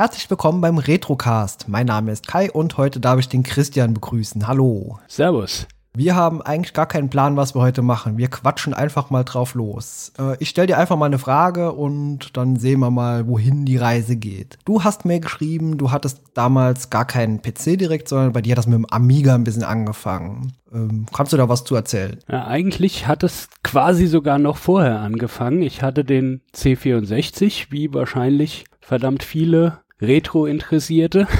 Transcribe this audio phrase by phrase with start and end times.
[0.00, 1.68] Herzlich willkommen beim Retrocast.
[1.68, 4.46] Mein Name ist Kai und heute darf ich den Christian begrüßen.
[4.46, 4.98] Hallo.
[5.06, 5.66] Servus.
[5.92, 8.16] Wir haben eigentlich gar keinen Plan, was wir heute machen.
[8.16, 10.14] Wir quatschen einfach mal drauf los.
[10.18, 13.76] Äh, ich stelle dir einfach mal eine Frage und dann sehen wir mal, wohin die
[13.76, 14.56] Reise geht.
[14.64, 18.58] Du hast mir geschrieben, du hattest damals gar keinen PC direkt, sondern bei dir hat
[18.58, 20.54] das mit dem Amiga ein bisschen angefangen.
[20.72, 22.16] Ähm, kannst du da was zu erzählen?
[22.26, 25.60] Ja, eigentlich hat es quasi sogar noch vorher angefangen.
[25.60, 31.26] Ich hatte den C64, wie wahrscheinlich verdammt viele Retro-Interessierte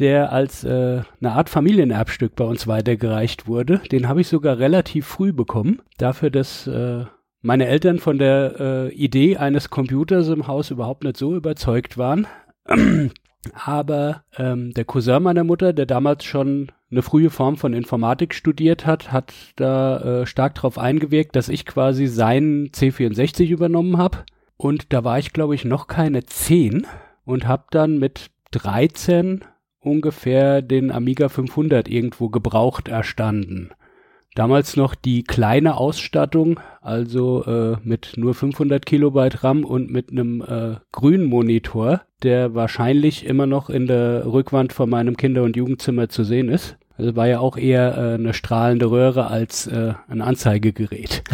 [0.00, 3.78] der als äh, eine Art Familienerbstück bei uns weitergereicht wurde.
[3.92, 7.04] Den habe ich sogar relativ früh bekommen, dafür, dass äh,
[7.42, 12.26] meine Eltern von der äh, Idee eines Computers im Haus überhaupt nicht so überzeugt waren.
[13.54, 18.84] Aber ähm, der Cousin meiner Mutter, der damals schon eine frühe Form von Informatik studiert
[18.86, 24.18] hat, hat da äh, stark darauf eingewirkt, dass ich quasi seinen C64 übernommen habe.
[24.56, 26.86] Und da war ich, glaube ich, noch keine 10
[27.24, 29.44] und habe dann mit 13
[29.80, 33.70] ungefähr den Amiga 500 irgendwo gebraucht erstanden.
[34.36, 40.40] Damals noch die kleine Ausstattung, also äh, mit nur 500 Kilobyte RAM und mit einem
[40.42, 46.08] äh, grünen Monitor, der wahrscheinlich immer noch in der Rückwand von meinem Kinder- und Jugendzimmer
[46.08, 46.76] zu sehen ist.
[46.96, 51.24] Also war ja auch eher äh, eine strahlende Röhre als äh, ein Anzeigegerät.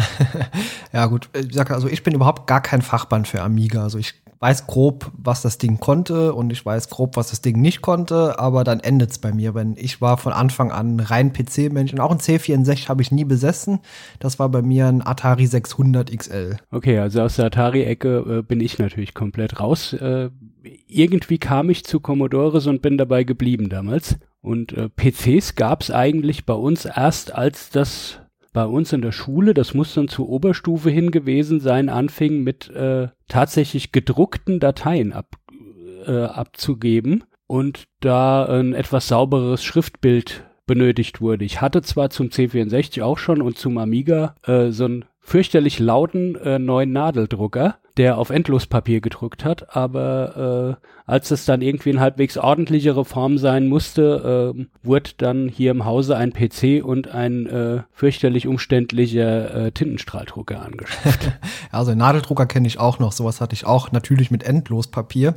[0.93, 3.83] ja gut, ich sag also ich bin überhaupt gar kein Fachband für Amiga.
[3.83, 7.59] Also ich weiß grob, was das Ding konnte und ich weiß grob, was das Ding
[7.59, 11.33] nicht konnte, aber dann endet es bei mir, wenn ich war von Anfang an rein
[11.33, 13.79] PC-Mensch und auch ein C64 habe ich nie besessen.
[14.19, 16.57] Das war bei mir ein Atari 600 XL.
[16.71, 19.93] Okay, also aus der Atari-Ecke äh, bin ich natürlich komplett raus.
[19.93, 20.29] Äh,
[20.87, 24.17] irgendwie kam ich zu Commodores und bin dabei geblieben damals.
[24.41, 28.19] Und äh, PCs gab es eigentlich bei uns erst, als das
[28.57, 32.71] bei uns in der Schule, das muss dann zur Oberstufe hin gewesen sein, anfing mit
[32.71, 35.35] äh, tatsächlich gedruckten Dateien ab,
[36.07, 41.45] äh, abzugeben und da ein etwas saubereres Schriftbild benötigt wurde.
[41.45, 46.33] Ich hatte zwar zum C64 auch schon und zum Amiga äh, so einen fürchterlich lauten
[46.37, 51.99] äh, neuen Nadeldrucker, der auf Endlospapier gedruckt hat, aber äh, als es dann irgendwie in
[51.99, 57.47] halbwegs ordentlichere Form sein musste, äh, wurde dann hier im Hause ein PC und ein
[57.47, 61.31] äh, fürchterlich umständlicher äh, Tintenstrahldrucker angeschafft.
[61.71, 65.35] also Nadeldrucker kenne ich auch noch, sowas hatte ich auch natürlich mit Endlospapier.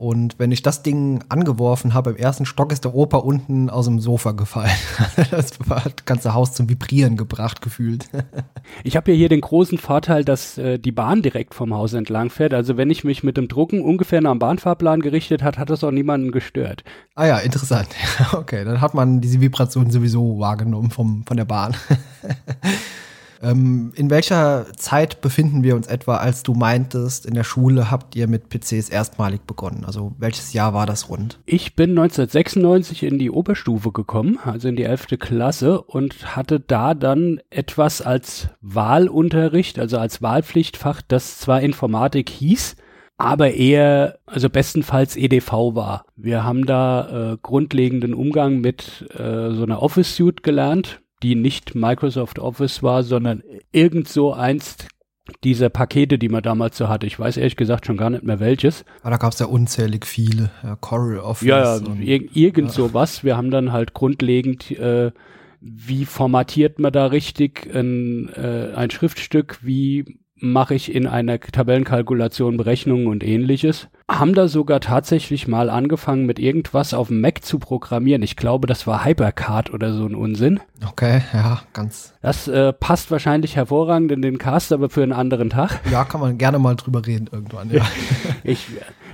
[0.00, 3.84] Und wenn ich das Ding angeworfen habe, im ersten Stock ist der Opa unten aus
[3.84, 4.70] dem Sofa gefallen.
[5.30, 8.08] das hat das ganze Haus zum Vibrieren gebracht, gefühlt.
[8.82, 12.30] ich habe ja hier den großen Vorteil, dass äh, die Bahn direkt vom Haus entlang
[12.30, 12.54] fährt.
[12.54, 15.84] Also wenn ich mich mit dem Drucken ungefähr nach dem Bahnfahrplan gerichtet hat, hat das
[15.84, 16.82] auch niemanden gestört.
[17.14, 17.88] Ah ja, interessant.
[18.32, 21.76] okay, dann hat man diese Vibration sowieso wahrgenommen vom, von der Bahn.
[23.42, 28.14] Ähm, in welcher Zeit befinden wir uns etwa, als du meintest, in der Schule habt
[28.16, 29.84] ihr mit PCs erstmalig begonnen?
[29.84, 31.38] Also welches Jahr war das rund?
[31.46, 35.18] Ich bin 1996 in die Oberstufe gekommen, also in die 11.
[35.18, 42.76] Klasse und hatte da dann etwas als Wahlunterricht, also als Wahlpflichtfach, das zwar Informatik hieß,
[43.16, 46.04] aber eher, also bestenfalls EDV war.
[46.16, 51.74] Wir haben da äh, grundlegenden Umgang mit äh, so einer Office Suite gelernt, die nicht
[51.74, 53.42] Microsoft Office war, sondern
[53.72, 54.88] irgend so einst
[55.44, 57.06] dieser Pakete, die man damals so hatte.
[57.06, 58.84] Ich weiß ehrlich gesagt schon gar nicht mehr welches.
[59.02, 60.50] Aber da gab es ja unzählig viele.
[60.62, 61.46] Ja, Coral Office.
[61.46, 62.74] Ja, ja ir irgend ja.
[62.74, 63.24] so was.
[63.24, 65.12] Wir haben dann halt grundlegend, äh,
[65.60, 72.56] wie formatiert man da richtig ein, äh, ein Schriftstück, wie mache ich in einer Tabellenkalkulation
[72.56, 73.88] Berechnungen und ähnliches.
[74.08, 78.22] Haben da sogar tatsächlich mal angefangen mit irgendwas auf dem Mac zu programmieren.
[78.22, 80.60] Ich glaube, das war Hypercard oder so ein Unsinn.
[80.86, 82.14] Okay, ja, ganz.
[82.22, 85.80] Das äh, passt wahrscheinlich hervorragend in den Cast, aber für einen anderen Tag.
[85.90, 87.86] Ja, kann man gerne mal drüber reden irgendwann, ja.
[88.44, 88.66] ich,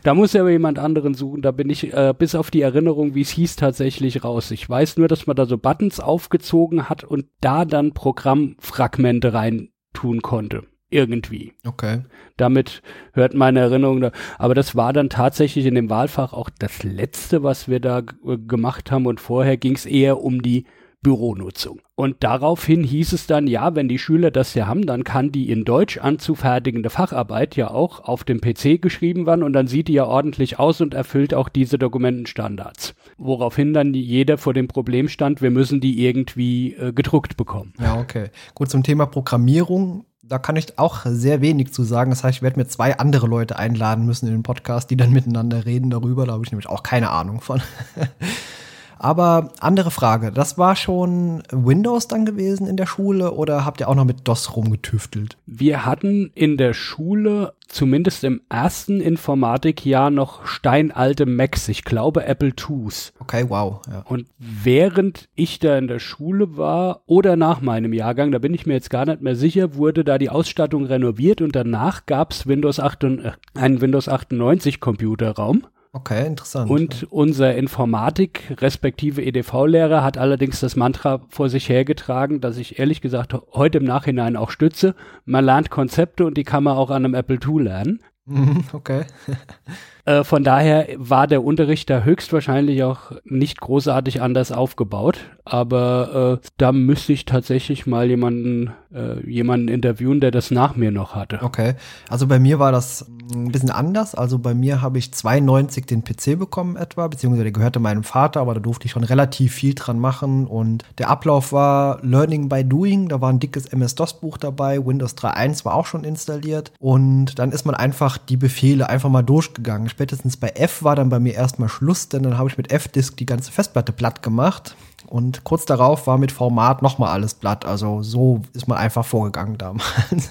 [0.02, 1.42] da muss ja aber jemand anderen suchen.
[1.42, 4.50] Da bin ich äh, bis auf die Erinnerung, wie es hieß, tatsächlich raus.
[4.50, 9.68] Ich weiß nur, dass man da so Buttons aufgezogen hat und da dann Programmfragmente rein
[9.92, 10.62] tun konnte
[10.96, 11.52] irgendwie.
[11.64, 12.02] Okay.
[12.36, 12.82] Damit
[13.12, 14.12] hört meine Erinnerung da.
[14.38, 18.90] Aber das war dann tatsächlich in dem Wahlfach auch das letzte, was wir da gemacht
[18.90, 19.06] haben.
[19.06, 20.64] Und vorher ging es eher um die
[21.06, 21.80] Büronutzung.
[21.94, 25.50] Und daraufhin hieß es dann, ja, wenn die Schüler das ja haben, dann kann die
[25.50, 29.92] in Deutsch anzufertigende Facharbeit ja auch auf dem PC geschrieben werden und dann sieht die
[29.92, 32.96] ja ordentlich aus und erfüllt auch diese Dokumentenstandards.
[33.18, 37.72] Woraufhin dann jeder vor dem Problem stand, wir müssen die irgendwie äh, gedruckt bekommen.
[37.80, 38.30] Ja, okay.
[38.56, 42.10] Gut, zum Thema Programmierung da kann ich auch sehr wenig zu sagen.
[42.10, 45.12] Das heißt, ich werde mir zwei andere Leute einladen müssen in den Podcast, die dann
[45.12, 46.26] miteinander reden darüber.
[46.26, 47.62] Da habe ich nämlich auch keine Ahnung von.
[48.98, 53.88] Aber andere Frage, das war schon Windows dann gewesen in der Schule oder habt ihr
[53.88, 55.36] auch noch mit DOS rumgetüftelt?
[55.46, 62.52] Wir hatten in der Schule zumindest im ersten Informatikjahr noch steinalte Macs, ich glaube Apple
[62.56, 63.12] IIs.
[63.18, 63.82] Okay, wow.
[63.90, 64.02] Ja.
[64.06, 68.66] Und während ich da in der Schule war oder nach meinem Jahrgang, da bin ich
[68.66, 72.46] mir jetzt gar nicht mehr sicher, wurde da die Ausstattung renoviert und danach gab es
[72.46, 75.66] Windows 8, äh, einen Windows 98 Computerraum.
[75.96, 76.70] Okay, interessant.
[76.70, 83.00] Und unser Informatik respektive EDV-Lehrer hat allerdings das Mantra vor sich hergetragen, dass ich ehrlich
[83.00, 84.94] gesagt heute im Nachhinein auch stütze.
[85.24, 88.02] Man lernt Konzepte und die kann man auch an einem Apple II lernen.
[88.26, 89.06] Mhm, okay.
[90.06, 95.18] Äh, von daher war der Unterricht da höchstwahrscheinlich auch nicht großartig anders aufgebaut.
[95.44, 100.90] Aber äh, da müsste ich tatsächlich mal jemanden, äh, jemanden interviewen, der das nach mir
[100.90, 101.40] noch hatte.
[101.42, 101.74] Okay.
[102.08, 104.14] Also bei mir war das ein bisschen anders.
[104.14, 108.40] Also bei mir habe ich 92 den PC bekommen etwa, beziehungsweise der gehörte meinem Vater,
[108.40, 110.46] aber da durfte ich schon relativ viel dran machen.
[110.46, 113.08] Und der Ablauf war Learning by Doing.
[113.08, 114.84] Da war ein dickes MS-DOS-Buch dabei.
[114.84, 116.72] Windows 3.1 war auch schon installiert.
[116.78, 121.08] Und dann ist man einfach die Befehle einfach mal durchgegangen spätestens bei F war dann
[121.08, 124.76] bei mir erstmal Schluss, denn dann habe ich mit F-Disk die ganze Festplatte platt gemacht.
[125.06, 127.64] Und kurz darauf war mit Format nochmal alles platt.
[127.64, 129.88] Also so ist man einfach vorgegangen damals.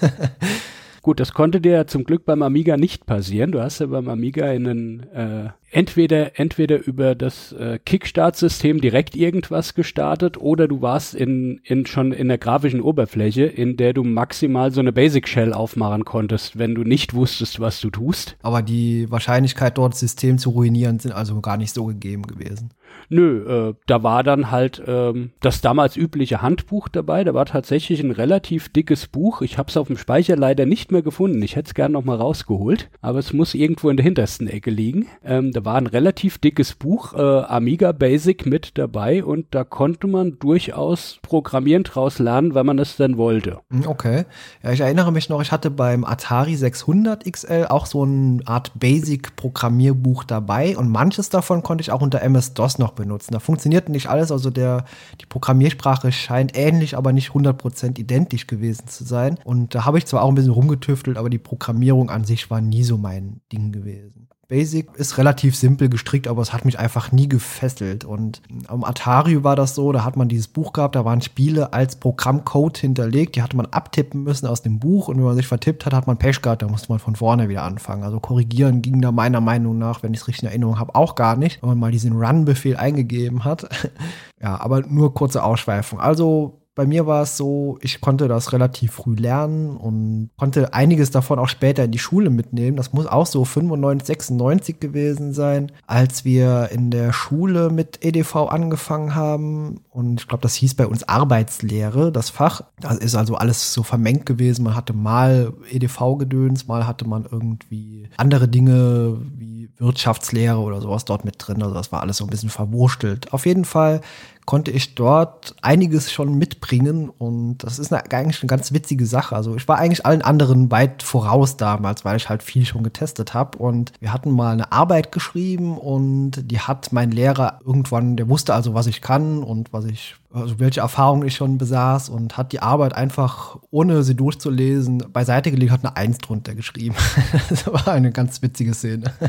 [1.06, 3.52] Gut, das konnte dir ja zum Glück beim Amiga nicht passieren.
[3.52, 9.74] Du hast ja beim Amiga einen äh, entweder, entweder über das äh, Kickstart-System direkt irgendwas
[9.74, 14.72] gestartet oder du warst in, in schon in der grafischen Oberfläche, in der du maximal
[14.72, 18.36] so eine Basic Shell aufmachen konntest, wenn du nicht wusstest, was du tust.
[18.42, 22.70] Aber die Wahrscheinlichkeit, dort das System zu ruinieren, sind also gar nicht so gegeben gewesen.
[23.08, 27.24] Nö, äh, da war dann halt ähm, das damals übliche Handbuch dabei.
[27.24, 29.42] Da war tatsächlich ein relativ dickes Buch.
[29.42, 31.42] Ich habe es auf dem Speicher leider nicht mehr gefunden.
[31.42, 34.70] Ich hätte es gern noch mal rausgeholt, aber es muss irgendwo in der hintersten Ecke
[34.70, 35.06] liegen.
[35.24, 40.06] Ähm, da war ein relativ dickes Buch, äh, Amiga Basic mit dabei und da konnte
[40.06, 43.60] man durchaus Programmieren draus lernen, wenn man es denn wollte.
[43.70, 44.24] Hm, okay.
[44.62, 48.72] Ja, ich erinnere mich noch, ich hatte beim Atari 600 XL auch so eine Art
[48.74, 53.32] Basic-Programmierbuch dabei und manches davon konnte ich auch unter MS-DOS noch benutzen.
[53.32, 54.84] Da funktioniert nicht alles, also der,
[55.20, 59.38] die Programmiersprache scheint ähnlich, aber nicht 100% identisch gewesen zu sein.
[59.44, 62.60] Und da habe ich zwar auch ein bisschen rumgetüftelt, aber die Programmierung an sich war
[62.60, 64.28] nie so mein Ding gewesen.
[64.48, 68.04] Basic ist relativ simpel gestrickt, aber es hat mich einfach nie gefesselt.
[68.04, 71.72] Und am Atari war das so, da hat man dieses Buch gehabt, da waren Spiele
[71.72, 75.48] als Programmcode hinterlegt, die hatte man abtippen müssen aus dem Buch und wenn man sich
[75.48, 78.04] vertippt hat, hat man Pech gehabt, da musste man von vorne wieder anfangen.
[78.04, 81.16] Also korrigieren ging da meiner Meinung nach, wenn ich es richtig in Erinnerung habe, auch
[81.16, 83.68] gar nicht, wenn man mal diesen Run-Befehl eingegeben hat.
[84.40, 85.98] ja, aber nur kurze Ausschweifung.
[85.98, 91.10] Also bei mir war es so, ich konnte das relativ früh lernen und konnte einiges
[91.10, 92.76] davon auch später in die Schule mitnehmen.
[92.76, 98.50] Das muss auch so 95, 96 gewesen sein, als wir in der Schule mit EDV
[98.50, 99.80] angefangen haben.
[99.88, 102.60] Und ich glaube, das hieß bei uns Arbeitslehre, das Fach.
[102.78, 104.62] Das ist also alles so vermengt gewesen.
[104.62, 111.24] Man hatte mal EDV-Gedöns, mal hatte man irgendwie andere Dinge wie Wirtschaftslehre oder sowas dort
[111.24, 111.62] mit drin.
[111.62, 113.32] Also das war alles so ein bisschen verwurstelt.
[113.32, 114.02] Auf jeden Fall
[114.46, 119.34] konnte ich dort einiges schon mitbringen und das ist eine, eigentlich eine ganz witzige Sache.
[119.34, 123.34] Also ich war eigentlich allen anderen weit voraus damals, weil ich halt viel schon getestet
[123.34, 128.28] habe und wir hatten mal eine Arbeit geschrieben und die hat mein Lehrer irgendwann, der
[128.28, 132.36] wusste also, was ich kann und was ich also welche Erfahrungen ich schon besaß und
[132.36, 136.94] hat die Arbeit einfach, ohne sie durchzulesen, beiseite gelegt, hat eine Eins drunter geschrieben.
[137.48, 139.12] das war eine ganz witzige Szene.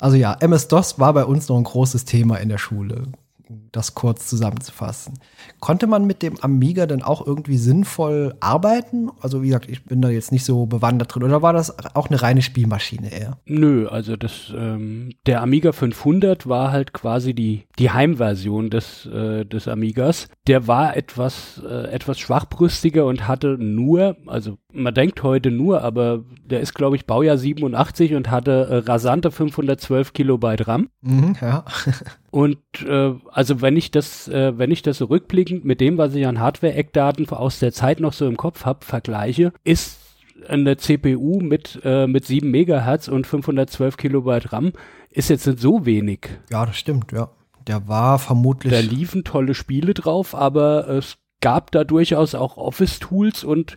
[0.00, 3.08] Also ja, MS-DOS war bei uns noch ein großes Thema in der Schule
[3.72, 5.14] das kurz zusammenzufassen.
[5.60, 9.10] Konnte man mit dem Amiga denn auch irgendwie sinnvoll arbeiten?
[9.20, 11.22] Also wie gesagt, ich bin da jetzt nicht so bewandert drin.
[11.22, 13.38] Oder war das auch eine reine Spielmaschine eher?
[13.46, 19.44] Nö, also das, ähm, der Amiga 500 war halt quasi die, die Heimversion des, äh,
[19.44, 20.28] des Amigas.
[20.46, 26.24] Der war etwas, äh, etwas schwachbrüstiger und hatte nur, also man denkt heute nur, aber
[26.44, 30.88] der ist glaube ich Baujahr 87 und hatte äh, rasante 512 Kilobyte RAM.
[31.00, 31.64] Mhm, ja.
[32.30, 36.14] Und äh, also wenn ich das, äh, wenn ich das so rückblickend mit dem, was
[36.14, 39.98] ich an Hardware-Eckdaten aus der Zeit noch so im Kopf habe, vergleiche, ist
[40.46, 44.72] eine CPU mit, äh, mit 7 Megahertz und 512 Kilobyte RAM
[45.10, 46.28] ist jetzt nicht so wenig.
[46.50, 47.30] Ja, das stimmt, ja.
[47.66, 48.72] Der war vermutlich.
[48.72, 53.76] Da liefen tolle Spiele drauf, aber es gab da durchaus auch Office-Tools und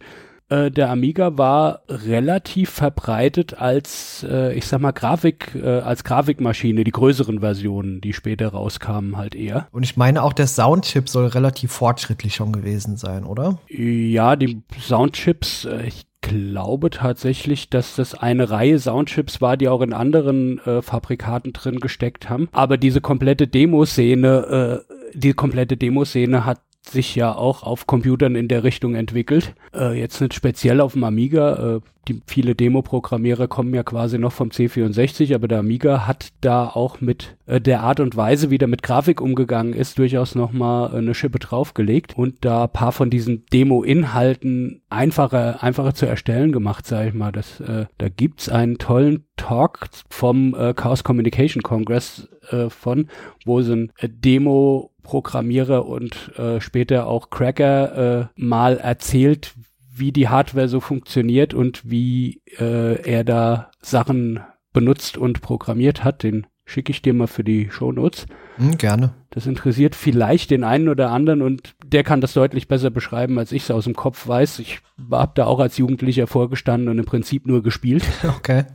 [0.52, 6.84] äh, der Amiga war relativ verbreitet als, äh, ich sag mal, Grafik, äh, als Grafikmaschine,
[6.84, 9.68] die größeren Versionen, die später rauskamen, halt eher.
[9.72, 13.60] Und ich meine, auch der Soundchip soll relativ fortschrittlich schon gewesen sein, oder?
[13.70, 19.82] Ja, die Soundchips, äh, ich glaube tatsächlich, dass das eine Reihe Soundchips war, die auch
[19.82, 22.48] in anderen äh, Fabrikaten drin gesteckt haben.
[22.52, 28.48] Aber diese komplette Demoszene, äh, die komplette Demoszene hat sich ja auch auf Computern in
[28.48, 29.54] der Richtung entwickelt.
[29.74, 31.76] Äh, jetzt nicht speziell auf dem Amiga.
[31.78, 36.68] Äh, die viele Demo-Programmierer kommen ja quasi noch vom C64, aber der Amiga hat da
[36.68, 40.96] auch mit äh, der Art und Weise, wie der mit Grafik umgegangen ist, durchaus nochmal
[40.96, 47.10] eine Schippe draufgelegt und da paar von diesen Demo-Inhalten einfacher, einfacher zu erstellen gemacht, sage
[47.10, 47.32] ich mal.
[47.32, 53.08] Das, äh, da gibt's einen tollen Talk vom äh, Chaos Communication Congress äh, von,
[53.44, 59.56] wo so ein äh, Demo Programmierer und äh, später auch Cracker äh, mal erzählt,
[59.92, 64.42] wie die Hardware so funktioniert und wie äh, er da Sachen
[64.74, 66.22] benutzt und programmiert hat.
[66.22, 68.28] Den schicke ich dir mal für die Show Notes.
[68.58, 69.16] Hm, gerne.
[69.32, 73.52] Das interessiert vielleicht den einen oder anderen und der kann das deutlich besser beschreiben, als
[73.52, 74.60] ich es aus dem Kopf weiß.
[74.60, 74.80] Ich
[75.12, 78.04] habe da auch als Jugendlicher vorgestanden und im Prinzip nur gespielt.
[78.42, 78.66] Okay.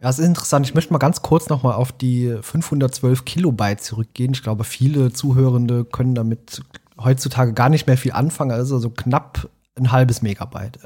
[0.00, 0.66] Ja, es ist interessant.
[0.66, 4.32] Ich möchte mal ganz kurz nochmal auf die 512 Kilobyte zurückgehen.
[4.34, 6.62] Ich glaube, viele Zuhörende können damit
[7.02, 8.52] heutzutage gar nicht mehr viel anfangen.
[8.52, 10.78] Also so knapp ein halbes Megabyte.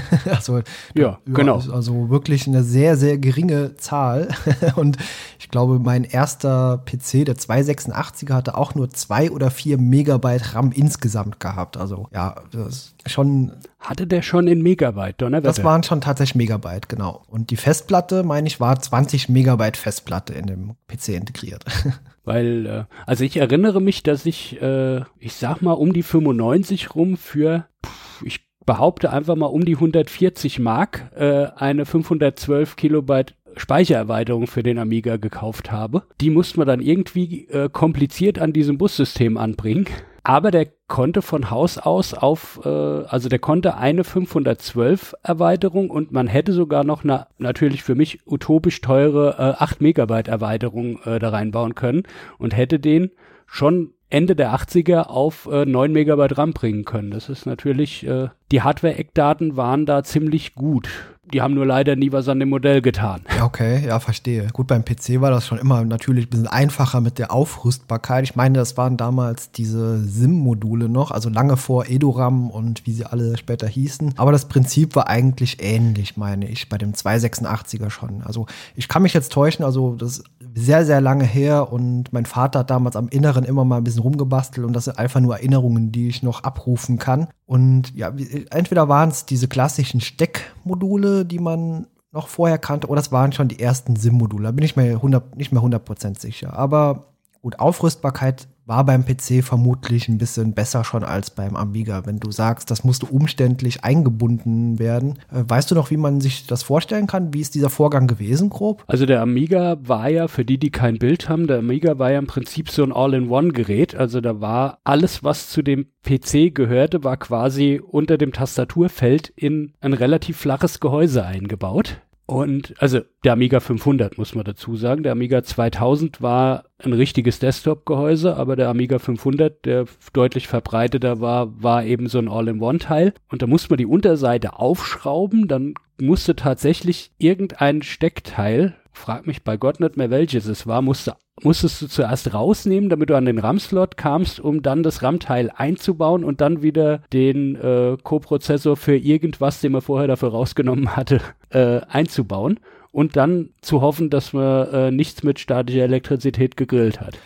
[0.30, 0.60] also,
[0.94, 1.60] ja, genau.
[1.70, 4.28] Also wirklich eine sehr, sehr geringe Zahl.
[4.76, 4.96] Und
[5.38, 10.72] ich glaube, mein erster PC, der 286er, hatte auch nur zwei oder vier Megabyte RAM
[10.72, 11.76] insgesamt gehabt.
[11.76, 13.52] Also ja, das ist schon.
[13.78, 15.46] Hatte der schon in Megabyte, Donnerwetter?
[15.46, 17.22] Das waren schon tatsächlich Megabyte, genau.
[17.28, 21.64] Und die Festplatte, meine ich, war 20 Megabyte Festplatte in dem PC integriert.
[22.24, 26.96] Weil, äh, also ich erinnere mich, dass ich, äh, ich sag mal, um die 95
[26.96, 33.34] rum für, pff, ich behaupte einfach mal um die 140 Mark äh, eine 512 Kilobyte
[33.56, 36.02] Speichererweiterung für den Amiga gekauft habe.
[36.20, 39.86] Die musste man dann irgendwie äh, kompliziert an diesem Bussystem anbringen.
[40.22, 46.10] Aber der konnte von Haus aus auf, äh, also der konnte eine 512 Erweiterung und
[46.10, 51.20] man hätte sogar noch eine natürlich für mich utopisch teure äh, 8 Megabyte Erweiterung äh,
[51.20, 52.02] da reinbauen können
[52.38, 53.12] und hätte den
[53.46, 57.10] schon Ende der 80er auf äh, 9 Megabyte RAM bringen können.
[57.10, 60.88] Das ist natürlich, äh, die Hardware-Eckdaten waren da ziemlich gut
[61.32, 63.22] die haben nur leider nie was an dem Modell getan.
[63.36, 64.46] Ja, okay, ja, verstehe.
[64.52, 68.24] Gut, beim PC war das schon immer natürlich ein bisschen einfacher mit der Aufrüstbarkeit.
[68.24, 73.04] Ich meine, das waren damals diese SIM-Module noch, also lange vor EduRAM und wie sie
[73.04, 74.14] alle später hießen.
[74.16, 78.22] Aber das Prinzip war eigentlich ähnlich, meine ich, bei dem 286er schon.
[78.22, 78.46] Also
[78.76, 80.22] ich kann mich jetzt täuschen, also das
[80.58, 84.00] sehr, sehr lange her und mein Vater hat damals am Inneren immer mal ein bisschen
[84.00, 87.28] rumgebastelt und das sind einfach nur Erinnerungen, die ich noch abrufen kann.
[87.44, 88.10] Und ja,
[88.50, 93.48] entweder waren es diese klassischen Steckmodule, die man noch vorher kannte, oder es waren schon
[93.48, 94.44] die ersten SIM-Module.
[94.44, 96.56] Da bin ich mir 100, nicht mehr 100% sicher.
[96.56, 102.04] Aber gut, Aufrüstbarkeit war beim PC vermutlich ein bisschen besser schon als beim Amiga.
[102.04, 105.20] Wenn du sagst, das musste umständlich eingebunden werden.
[105.30, 107.32] Äh, weißt du noch, wie man sich das vorstellen kann?
[107.32, 108.82] Wie ist dieser Vorgang gewesen, grob?
[108.88, 112.18] Also der Amiga war ja, für die, die kein Bild haben, der Amiga war ja
[112.18, 113.94] im Prinzip so ein All-in-One-Gerät.
[113.94, 119.74] Also da war alles, was zu dem PC gehörte, war quasi unter dem Tastaturfeld in
[119.80, 122.00] ein relativ flaches Gehäuse eingebaut.
[122.26, 125.04] Und also der Amiga 500 muss man dazu sagen.
[125.04, 131.62] Der Amiga 2000 war ein richtiges Desktop-Gehäuse, aber der Amiga 500, der deutlich verbreiteter war,
[131.62, 133.14] war eben so ein All-in-One-Teil.
[133.30, 139.56] Und da musste man die Unterseite aufschrauben, dann musste tatsächlich irgendein Steckteil frag mich bei
[139.56, 143.38] Gott nicht mehr welches es war, musste, musstest du zuerst rausnehmen, damit du an den
[143.38, 149.60] RAM-Slot kamst, um dann das RAM-Teil einzubauen und dann wieder den äh, Co-Prozessor für irgendwas,
[149.60, 152.58] den man vorher dafür rausgenommen hatte, äh, einzubauen
[152.90, 157.18] und dann zu hoffen, dass man äh, nichts mit statischer Elektrizität gegrillt hat.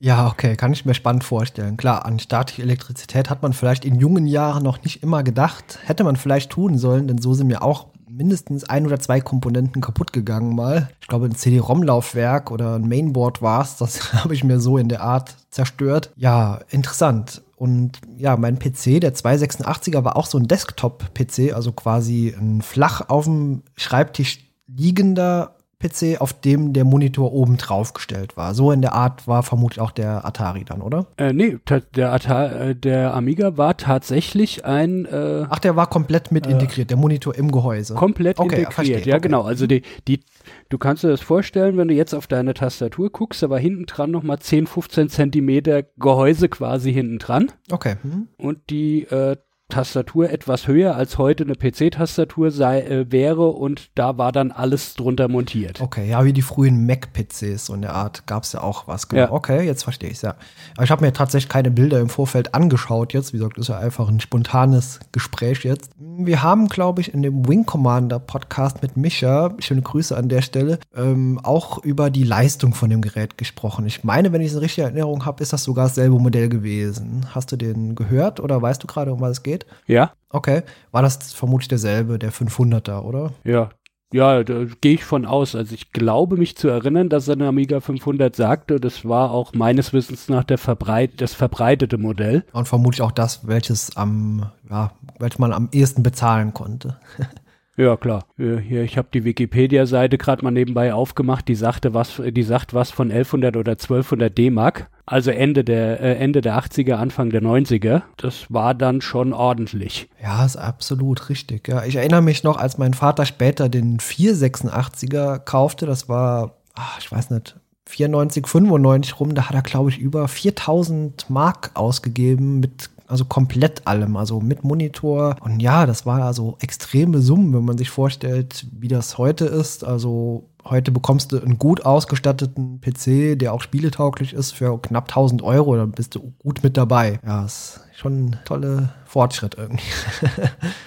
[0.00, 1.76] Ja, okay, kann ich mir spannend vorstellen.
[1.76, 5.80] Klar, an statische Elektrizität hat man vielleicht in jungen Jahren noch nicht immer gedacht.
[5.84, 9.82] Hätte man vielleicht tun sollen, denn so sind mir auch mindestens ein oder zwei Komponenten
[9.82, 10.88] kaputt gegangen mal.
[11.00, 13.76] Ich glaube, ein CD-ROM-Laufwerk oder ein Mainboard war es.
[13.76, 16.10] Das habe ich mir so in der Art zerstört.
[16.16, 17.42] Ja, interessant.
[17.56, 23.08] Und ja, mein PC, der 286er, war auch so ein Desktop-PC, also quasi ein flach
[23.08, 24.38] auf dem Schreibtisch
[24.68, 28.52] liegender PC, auf dem der Monitor oben drauf gestellt war.
[28.52, 31.06] So in der Art war vermutlich auch der Atari dann, oder?
[31.16, 31.58] Äh, nee,
[31.94, 35.04] der, Atari, äh, der Amiga war tatsächlich ein.
[35.04, 37.94] Äh, Ach, der war komplett mit äh, integriert, der Monitor im Gehäuse.
[37.94, 39.22] Komplett okay, integriert, verstehe, ja, okay.
[39.22, 39.42] genau.
[39.42, 40.20] Also die, die,
[40.68, 43.86] du kannst dir das vorstellen, wenn du jetzt auf deine Tastatur guckst, da war hinten
[43.86, 47.52] dran nochmal 10, 15 Zentimeter Gehäuse quasi hinten dran.
[47.70, 47.96] Okay.
[48.02, 48.28] Mhm.
[48.36, 49.36] Und die äh,
[49.68, 54.94] Tastatur etwas höher als heute eine PC-Tastatur sei äh, wäre und da war dann alles
[54.94, 55.82] drunter montiert.
[55.82, 59.08] Okay, ja, wie die frühen Mac-PCs, so in der Art gab es ja auch was.
[59.08, 59.22] Genau.
[59.22, 59.30] Ja.
[59.30, 60.36] Okay, jetzt verstehe ich es ja.
[60.74, 63.34] Aber ich habe mir tatsächlich keine Bilder im Vorfeld angeschaut jetzt.
[63.34, 65.90] Wie gesagt, ist ja einfach ein spontanes Gespräch jetzt.
[65.98, 70.40] Wir haben, glaube ich, in dem Wing Commander Podcast mit Micha, schöne Grüße an der
[70.40, 73.86] Stelle, ähm, auch über die Leistung von dem Gerät gesprochen.
[73.86, 77.26] Ich meine, wenn ich es in richtiger Erinnerung habe, ist das sogar dasselbe Modell gewesen.
[77.34, 79.57] Hast du den gehört oder weißt du gerade, um was es geht?
[79.86, 80.12] Ja.
[80.30, 80.62] Okay.
[80.90, 83.32] War das vermutlich derselbe, der 500er, oder?
[83.44, 83.70] Ja,
[84.12, 85.54] ja, da gehe ich von aus.
[85.54, 88.80] Also ich glaube mich zu erinnern, dass er eine Amiga 500 sagte.
[88.80, 92.44] Das war auch meines Wissens nach der Verbreit das verbreitete Modell.
[92.52, 96.98] Und vermutlich auch das, welches am, ja, welches man am ehesten bezahlen konnte.
[97.78, 98.24] Ja, klar.
[98.36, 101.46] Hier, ich habe die Wikipedia-Seite gerade mal nebenbei aufgemacht.
[101.46, 104.90] Die sagte was, die sagt was von 1100 oder 1200 D-Mark.
[105.06, 108.02] Also Ende der äh, Ende der 80er, Anfang der 90er.
[108.16, 110.10] Das war dann schon ordentlich.
[110.20, 111.68] Ja, ist absolut richtig.
[111.68, 115.86] Ja, ich erinnere mich noch, als mein Vater später den 486er kaufte.
[115.86, 120.26] Das war, ach, ich weiß nicht, 94, 95 rum, da hat er, glaube ich, über
[120.26, 125.36] 4000 Mark ausgegeben mit also komplett allem, also mit Monitor.
[125.40, 129.82] Und ja, das war also extreme Summen, wenn man sich vorstellt, wie das heute ist.
[129.82, 135.42] Also heute bekommst du einen gut ausgestatteten PC, der auch spieletauglich ist, für knapp 1000
[135.42, 135.76] Euro.
[135.76, 137.18] Dann bist du gut mit dabei.
[137.26, 139.82] Ja, ist schon ein toller Fortschritt irgendwie.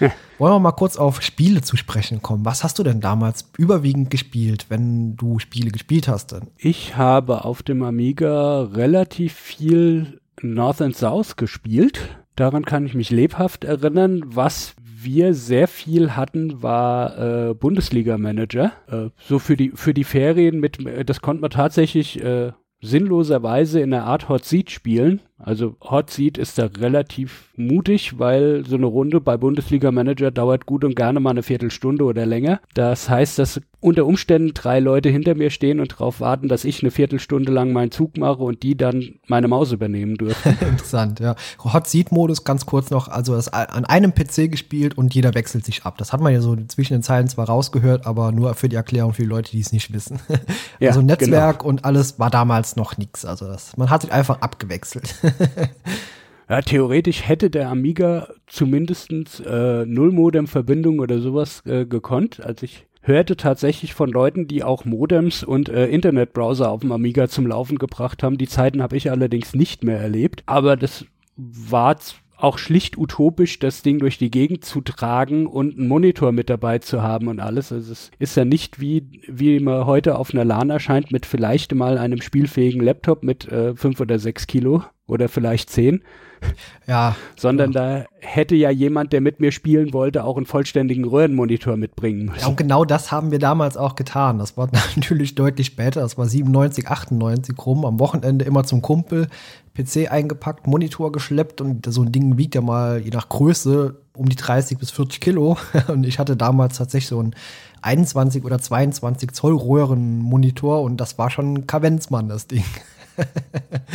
[0.38, 2.44] Wollen wir mal kurz auf Spiele zu sprechen kommen.
[2.44, 6.48] Was hast du denn damals überwiegend gespielt, wenn du Spiele gespielt hast denn?
[6.56, 12.16] Ich habe auf dem Amiga relativ viel North and South gespielt.
[12.36, 14.22] Daran kann ich mich lebhaft erinnern.
[14.26, 18.72] Was wir sehr viel hatten, war äh, Bundesliga-Manager.
[18.88, 23.94] Äh, so für die, für die Ferien mit, das konnte man tatsächlich äh, sinnloserweise in
[23.94, 25.20] einer Art Hot Seat spielen.
[25.42, 30.66] Also Hot Seat ist da relativ mutig, weil so eine Runde bei Bundesliga Manager dauert
[30.66, 32.60] gut und gerne mal eine Viertelstunde oder länger.
[32.74, 36.82] Das heißt, dass unter Umständen drei Leute hinter mir stehen und darauf warten, dass ich
[36.82, 40.56] eine Viertelstunde lang meinen Zug mache und die dann meine Maus übernehmen dürfen.
[40.60, 41.34] Interessant, ja.
[41.64, 45.64] Hot Seat Modus ganz kurz noch, also das an einem PC gespielt und jeder wechselt
[45.64, 45.98] sich ab.
[45.98, 49.14] Das hat man ja so zwischen den Zeilen zwar rausgehört, aber nur für die Erklärung
[49.14, 50.20] für die Leute, die es nicht wissen.
[50.78, 51.68] Ja, also Netzwerk genau.
[51.68, 53.24] und alles war damals noch nichts.
[53.24, 55.14] Also das, man hat sich einfach abgewechselt.
[56.48, 62.44] Ja, theoretisch hätte der Amiga zumindestens äh, Nullmodem-Verbindung oder sowas äh, gekonnt.
[62.44, 67.28] Also ich hörte tatsächlich von Leuten, die auch Modems und äh, Internetbrowser auf dem Amiga
[67.28, 68.36] zum Laufen gebracht haben.
[68.36, 70.42] Die Zeiten habe ich allerdings nicht mehr erlebt.
[70.44, 71.96] Aber das war
[72.42, 76.78] auch schlicht utopisch, das Ding durch die Gegend zu tragen und einen Monitor mit dabei
[76.78, 77.72] zu haben und alles.
[77.72, 81.74] Also es ist ja nicht wie, wie man heute auf einer LAN erscheint mit vielleicht
[81.74, 86.02] mal einem spielfähigen Laptop mit äh, fünf oder sechs Kilo oder vielleicht zehn.
[86.88, 87.14] Ja.
[87.36, 92.26] Sondern da hätte ja jemand, der mit mir spielen wollte, auch einen vollständigen Röhrenmonitor mitbringen
[92.26, 92.40] müssen.
[92.40, 94.38] Ja, und genau das haben wir damals auch getan.
[94.38, 96.00] Das war natürlich deutlich später.
[96.00, 97.84] Das war 97, 98 rum.
[97.84, 99.28] Am Wochenende immer zum Kumpel.
[99.74, 104.28] PC eingepackt, Monitor geschleppt und so ein Ding wiegt ja mal je nach Größe um
[104.28, 105.56] die 30 bis 40 Kilo.
[105.88, 107.34] Und ich hatte damals tatsächlich so ein
[107.80, 112.64] 21 oder 22 Zoll Röhrenmonitor und das war schon ein Kavenzmann, das Ding.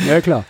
[0.06, 0.44] ja, klar.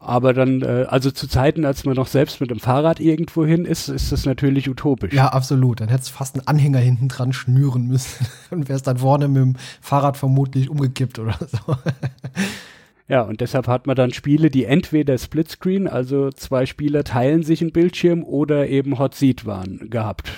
[0.00, 3.64] Aber dann, äh, also zu Zeiten, als man noch selbst mit dem Fahrrad irgendwo hin
[3.64, 5.12] ist, ist das natürlich utopisch.
[5.12, 5.80] Ja, absolut.
[5.80, 9.42] Dann hättest du fast einen Anhänger hinten dran schnüren müssen und wärst dann vorne mit
[9.42, 11.76] dem Fahrrad vermutlich umgekippt oder so.
[13.08, 17.62] Ja, und deshalb hat man dann Spiele, die entweder Splitscreen, also zwei Spieler teilen sich
[17.62, 20.30] einen Bildschirm oder eben Hot Seat waren, gehabt.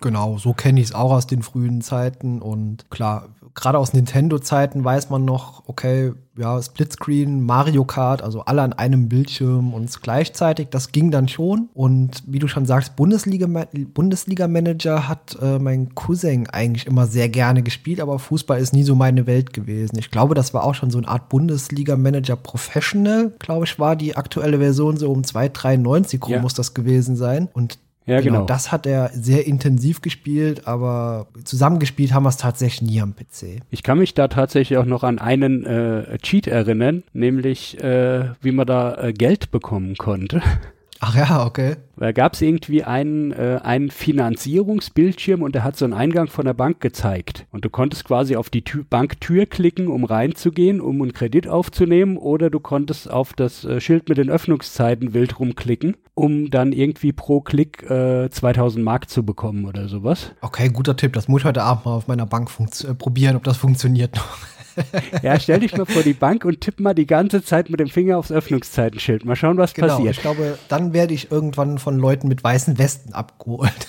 [0.00, 4.84] Genau, so kenne ich es auch aus den frühen Zeiten und klar, gerade aus Nintendo-Zeiten
[4.84, 10.68] weiß man noch, okay, ja, Splitscreen, Mario Kart, also alle an einem Bildschirm und gleichzeitig,
[10.70, 11.68] das ging dann schon.
[11.74, 17.64] Und wie du schon sagst, Bundesliga-Manager Bundesliga hat äh, mein Cousin eigentlich immer sehr gerne
[17.64, 19.98] gespielt, aber Fußball ist nie so meine Welt gewesen.
[19.98, 24.16] Ich glaube, das war auch schon so eine Art Bundesliga-Manager Professional, glaube ich, war die
[24.16, 26.40] aktuelle Version so um 2,93 rum ja.
[26.40, 27.48] muss das gewesen sein.
[27.52, 28.38] Und ja, genau.
[28.38, 28.46] genau.
[28.46, 33.62] Das hat er sehr intensiv gespielt, aber zusammengespielt haben wir es tatsächlich nie am PC.
[33.70, 38.52] Ich kann mich da tatsächlich auch noch an einen äh, Cheat erinnern, nämlich äh, wie
[38.52, 40.42] man da äh, Geld bekommen konnte.
[41.00, 41.76] Ach ja, okay.
[41.96, 46.44] Da gab es irgendwie einen, äh, einen Finanzierungsbildschirm und der hat so einen Eingang von
[46.44, 47.46] der Bank gezeigt.
[47.52, 52.16] Und du konntest quasi auf die Tür, Banktür klicken, um reinzugehen, um einen Kredit aufzunehmen,
[52.16, 57.12] oder du konntest auf das äh, Schild mit den Öffnungszeiten wild rumklicken, um dann irgendwie
[57.12, 60.32] pro Klick äh, 2000 Mark zu bekommen oder sowas.
[60.40, 61.12] Okay, guter Tipp.
[61.12, 64.57] Das muss ich heute Abend mal auf meiner Bank äh, probieren, ob das funktioniert noch.
[65.22, 67.88] ja, stell dich mal vor die Bank und tipp mal die ganze Zeit mit dem
[67.88, 69.24] Finger aufs Öffnungszeitenschild.
[69.24, 70.16] Mal schauen, was genau, passiert.
[70.16, 73.88] Ich glaube, dann werde ich irgendwann von Leuten mit weißen Westen abgeholt.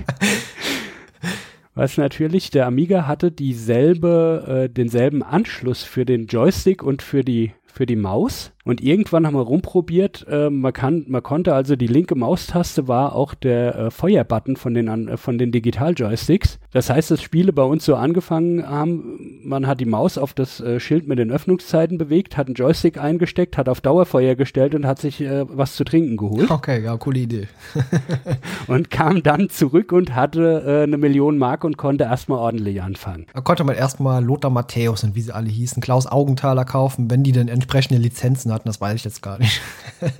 [1.74, 7.52] Was natürlich, der Amiga hatte dieselbe, äh, denselben Anschluss für den Joystick und für die,
[7.66, 8.52] für die Maus.
[8.66, 10.26] Und irgendwann haben wir rumprobiert.
[10.28, 14.74] Äh, man kann, man konnte also die linke Maustaste war auch der äh, Feuerbutton von
[14.74, 16.58] den äh, von den Digital-Joysticks.
[16.72, 19.40] Das heißt, dass Spiele bei uns so angefangen haben.
[19.44, 22.98] Man hat die Maus auf das äh, Schild mit den Öffnungszeiten bewegt, hat einen Joystick
[22.98, 26.50] eingesteckt, hat auf Dauerfeuer gestellt und hat sich äh, was zu trinken geholt.
[26.50, 27.46] Okay, ja, coole Idee.
[28.66, 33.26] und kam dann zurück und hatte äh, eine Million Mark und konnte erstmal ordentlich anfangen.
[33.32, 37.22] Da konnte man erstmal Lothar Matthäus und wie sie alle hießen, Klaus Augenthaler kaufen, wenn
[37.22, 39.60] die denn entsprechende Lizenzen hatten, das weiß ich jetzt gar nicht.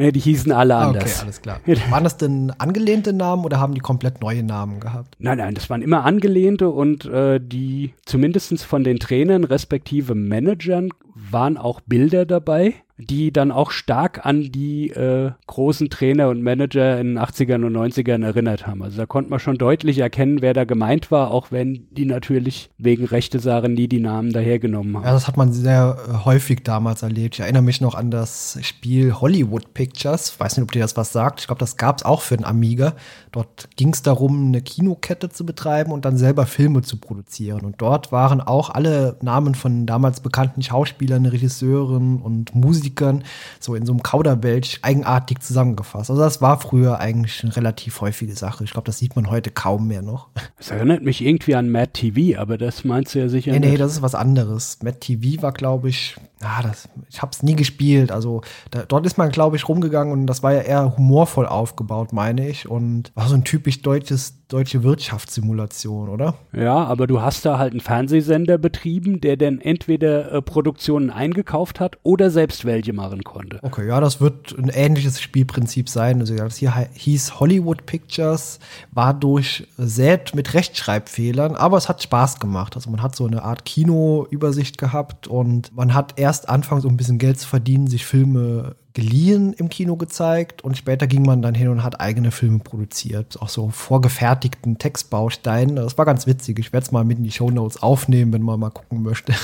[0.00, 1.16] Ne, die hießen alle anders.
[1.16, 1.60] Okay, alles klar.
[1.90, 5.16] Waren das denn angelehnte Namen oder haben die komplett neue Namen gehabt?
[5.18, 10.90] Nein, nein, das waren immer angelehnte und äh, die zumindest von den Trainern respektive Managern
[11.16, 16.98] waren auch Bilder dabei die dann auch stark an die äh, großen Trainer und Manager
[17.00, 18.82] in den 80ern und 90ern erinnert haben.
[18.82, 22.70] Also da konnte man schon deutlich erkennen, wer da gemeint war, auch wenn die natürlich
[22.76, 25.04] wegen rechte Sachen nie die Namen dahergenommen haben.
[25.04, 27.36] Ja, das hat man sehr äh, häufig damals erlebt.
[27.36, 30.30] Ich erinnere mich noch an das Spiel Hollywood Pictures.
[30.30, 31.40] Ich weiß nicht, ob dir das was sagt.
[31.40, 32.94] Ich glaube, das gab es auch für den Amiga.
[33.32, 37.64] Dort ging es darum, eine Kinokette zu betreiben und dann selber Filme zu produzieren.
[37.64, 43.24] Und dort waren auch alle Namen von damals bekannten Schauspielern, Regisseuren und Musikern
[43.60, 46.10] so in so einem Kauderwelsch eigenartig zusammengefasst.
[46.10, 48.64] Also das war früher eigentlich eine relativ häufige Sache.
[48.64, 50.28] Ich glaube, das sieht man heute kaum mehr noch.
[50.56, 53.70] Das erinnert mich irgendwie an Mad TV, aber das meinst du ja sicher nee, nicht.
[53.70, 54.78] Nee, das ist was anderes.
[54.82, 58.12] Mad TV war, glaube ich, ah, das, ich habe es nie gespielt.
[58.12, 62.12] Also da, dort ist man, glaube ich, rumgegangen und das war ja eher humorvoll aufgebaut,
[62.12, 62.68] meine ich.
[62.68, 66.34] Und war so ein typisch deutsches, deutsche Wirtschaftssimulation, oder?
[66.52, 71.80] Ja, aber du hast da halt einen Fernsehsender betrieben, der dann entweder äh, Produktionen eingekauft
[71.80, 73.58] hat oder selbst welche machen konnte.
[73.62, 76.20] Okay, ja, das wird ein ähnliches Spielprinzip sein.
[76.20, 78.58] Also das hier hieß Hollywood Pictures,
[78.90, 82.74] war durchsät mit Rechtschreibfehlern, aber es hat Spaß gemacht.
[82.74, 86.92] Also man hat so eine Art Kinoübersicht gehabt und man hat erst erst anfangs, um
[86.92, 91.40] ein bisschen Geld zu verdienen, sich Filme geliehen im Kino gezeigt und später ging man
[91.40, 93.40] dann hin und hat eigene Filme produziert.
[93.40, 95.76] Auch so vorgefertigten Textbausteinen.
[95.76, 96.58] Das war ganz witzig.
[96.58, 99.34] Ich werde es mal mit in die Show Notes aufnehmen, wenn man mal gucken möchte.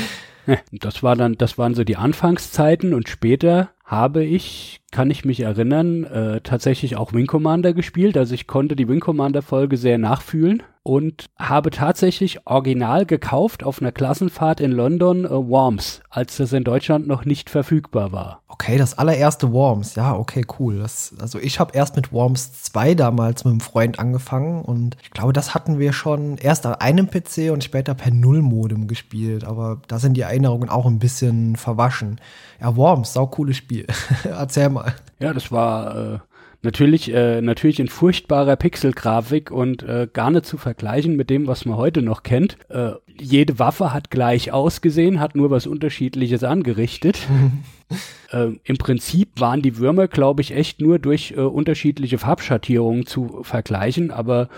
[0.72, 5.40] das war dann, das waren so die Anfangszeiten und später habe ich, kann ich mich
[5.40, 8.16] erinnern, äh, tatsächlich auch Wing Commander gespielt.
[8.16, 13.82] Also ich konnte die Wing Commander Folge sehr nachfühlen und habe tatsächlich original gekauft auf
[13.82, 18.42] einer Klassenfahrt in London äh, Worms, als das in Deutschland noch nicht verfügbar war.
[18.48, 19.94] Okay, das allererste Worms.
[19.96, 20.78] Ja, okay, cool.
[20.78, 25.10] Das, also ich habe erst mit Worms 2 damals mit einem Freund angefangen und ich
[25.10, 29.44] glaube, das hatten wir schon erst an einem PC und später per Nullmodem gespielt.
[29.44, 32.18] Aber da sind die Erinnerungen auch ein bisschen verwaschen.
[32.60, 33.86] Ja, Worms, sau cooles Spiel.
[34.24, 34.77] Erzähl mal.
[35.18, 36.18] Ja, das war äh,
[36.62, 41.64] Natürlich, äh, natürlich in furchtbarer Pixelgrafik und äh, gar nicht zu vergleichen mit dem, was
[41.64, 42.56] man heute noch kennt.
[42.68, 47.20] Äh, jede Waffe hat gleich ausgesehen, hat nur was Unterschiedliches angerichtet.
[48.32, 53.44] äh, Im Prinzip waren die Würmer, glaube ich, echt nur durch äh, unterschiedliche Farbschattierungen zu
[53.44, 54.48] vergleichen, aber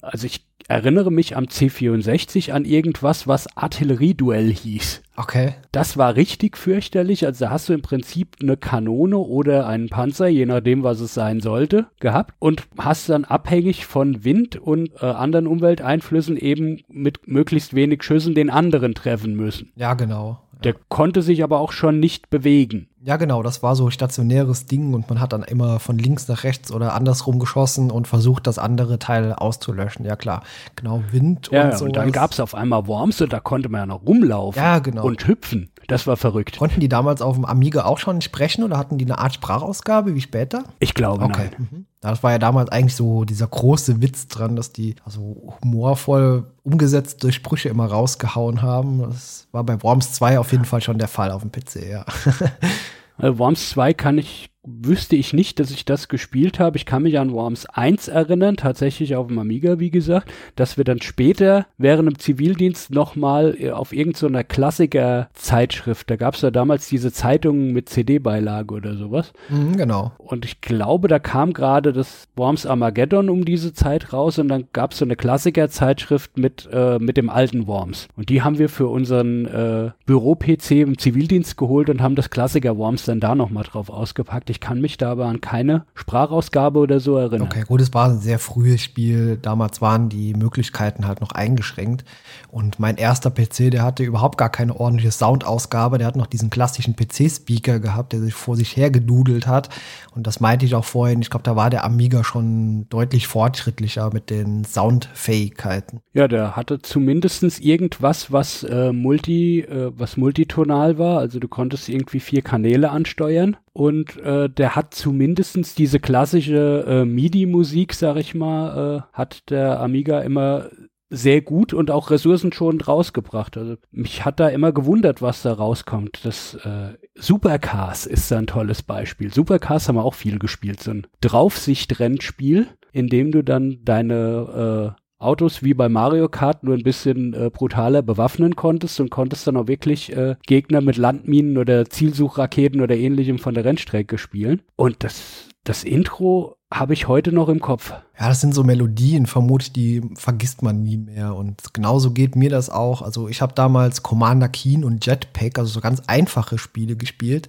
[0.00, 5.02] also ich erinnere mich am C64 an irgendwas, was Artillerieduell hieß.
[5.16, 5.54] Okay.
[5.72, 7.26] Das war richtig fürchterlich.
[7.26, 11.14] Also da hast du im Prinzip eine Kanone oder einen Panzer, je nachdem, was es
[11.14, 17.26] sein sollte, gehabt und hast dann abhängig von Wind und äh, anderen Umwelteinflüssen eben mit
[17.26, 19.72] möglichst wenig Schüssen den anderen treffen müssen.
[19.74, 20.38] Ja, genau.
[20.62, 22.87] Der konnte sich aber auch schon nicht bewegen.
[23.08, 26.44] Ja, genau, das war so stationäres Ding und man hat dann immer von links nach
[26.44, 30.04] rechts oder andersrum geschossen und versucht, das andere Teil auszulöschen.
[30.04, 30.42] Ja, klar.
[30.76, 31.86] Genau, Wind ja, und so.
[31.86, 34.78] Und dann gab es auf einmal Worms und da konnte man ja noch rumlaufen ja,
[34.80, 35.06] genau.
[35.06, 35.70] und hüpfen.
[35.86, 36.58] Das war verrückt.
[36.58, 40.14] Konnten die damals auf dem Amiga auch schon sprechen oder hatten die eine Art Sprachausgabe
[40.14, 40.64] wie später?
[40.78, 41.48] Ich glaube okay.
[41.58, 41.68] nein.
[41.70, 41.86] Mhm.
[42.02, 47.24] Das war ja damals eigentlich so dieser große Witz dran, dass die also humorvoll umgesetzt
[47.24, 49.00] durch Sprüche immer rausgehauen haben.
[49.00, 52.04] Das war bei Worms 2 auf jeden Fall schon der Fall auf dem PC, ja.
[53.18, 54.50] Äh, Worms 2 kann ich
[54.82, 56.76] wüsste ich nicht, dass ich das gespielt habe.
[56.76, 60.84] Ich kann mich an Worms 1 erinnern, tatsächlich auf dem Amiga, wie gesagt, dass wir
[60.84, 66.50] dann später während dem Zivildienst nochmal äh, auf irgendeiner so Klassiker-Zeitschrift, da gab es ja
[66.50, 69.32] damals diese Zeitungen mit CD-Beilage oder sowas.
[69.48, 70.12] Mhm, genau.
[70.18, 74.68] Und ich glaube, da kam gerade das Worms Armageddon um diese Zeit raus und dann
[74.72, 78.08] gab es so eine Klassiker-Zeitschrift mit, äh, mit dem alten Worms.
[78.16, 83.04] Und die haben wir für unseren äh, Büro-PC im Zivildienst geholt und haben das Klassiker-Worms
[83.04, 84.50] dann da nochmal drauf ausgepackt.
[84.50, 87.46] Ich Ich kann mich da aber an keine Sprachausgabe oder so erinnern.
[87.46, 89.38] Okay, gut, es war ein sehr frühes Spiel.
[89.40, 92.04] Damals waren die Möglichkeiten halt noch eingeschränkt.
[92.50, 95.98] Und mein erster PC, der hatte überhaupt gar keine ordentliche Soundausgabe.
[95.98, 99.68] Der hat noch diesen klassischen PC-Speaker gehabt, der sich vor sich her gedudelt hat.
[100.12, 101.22] Und das meinte ich auch vorhin.
[101.22, 106.00] Ich glaube, da war der Amiga schon deutlich fortschrittlicher mit den Soundfähigkeiten.
[106.14, 111.20] Ja, der hatte zumindestens irgendwas, was äh, multi, äh, was multitonal war.
[111.20, 117.04] Also du konntest irgendwie vier Kanäle ansteuern und äh, der hat zumindestens diese klassische äh,
[117.04, 120.68] MIDI-Musik, sag ich mal, äh, hat der Amiga immer
[121.10, 123.56] sehr gut und auch ressourcenschonend rausgebracht.
[123.56, 126.24] Also mich hat da immer gewundert, was da rauskommt.
[126.24, 129.32] Das äh, Supercars ist da ein tolles Beispiel.
[129.32, 135.00] Supercars haben wir auch viel gespielt, so ein Draufsicht-Rennspiel, in dem du dann deine äh,
[135.18, 139.56] Autos wie bei Mario Kart nur ein bisschen äh, brutaler bewaffnen konntest und konntest dann
[139.56, 144.62] auch wirklich äh, Gegner mit Landminen oder Zielsuchraketen oder ähnlichem von der Rennstrecke spielen.
[144.76, 147.92] Und das, das Intro habe ich heute noch im Kopf.
[148.18, 151.34] Ja, das sind so Melodien, vermutlich, die vergisst man nie mehr.
[151.34, 153.00] Und genauso geht mir das auch.
[153.00, 157.48] Also ich habe damals Commander Keen und Jetpack, also so ganz einfache Spiele gespielt.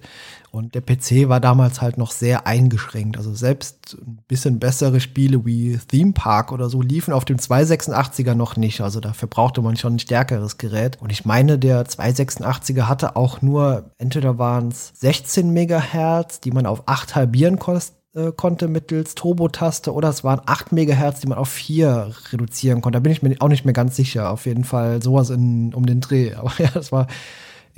[0.52, 3.16] Und der PC war damals halt noch sehr eingeschränkt.
[3.16, 8.34] Also selbst ein bisschen bessere Spiele wie Theme Park oder so liefen auf dem 286er
[8.34, 8.80] noch nicht.
[8.80, 10.98] Also dafür brauchte man schon ein stärkeres Gerät.
[11.00, 16.66] Und ich meine, der 286er hatte auch nur, entweder waren es 16 Megahertz, die man
[16.66, 21.38] auf 8 halbieren konnte äh, konnte mittels Turbo-Taste oder es waren 8 Megahertz, die man
[21.38, 22.96] auf 4 reduzieren konnte.
[22.96, 24.30] Da bin ich mir auch nicht mehr ganz sicher.
[24.30, 26.34] Auf jeden Fall sowas in, um den Dreh.
[26.34, 27.06] Aber ja, das war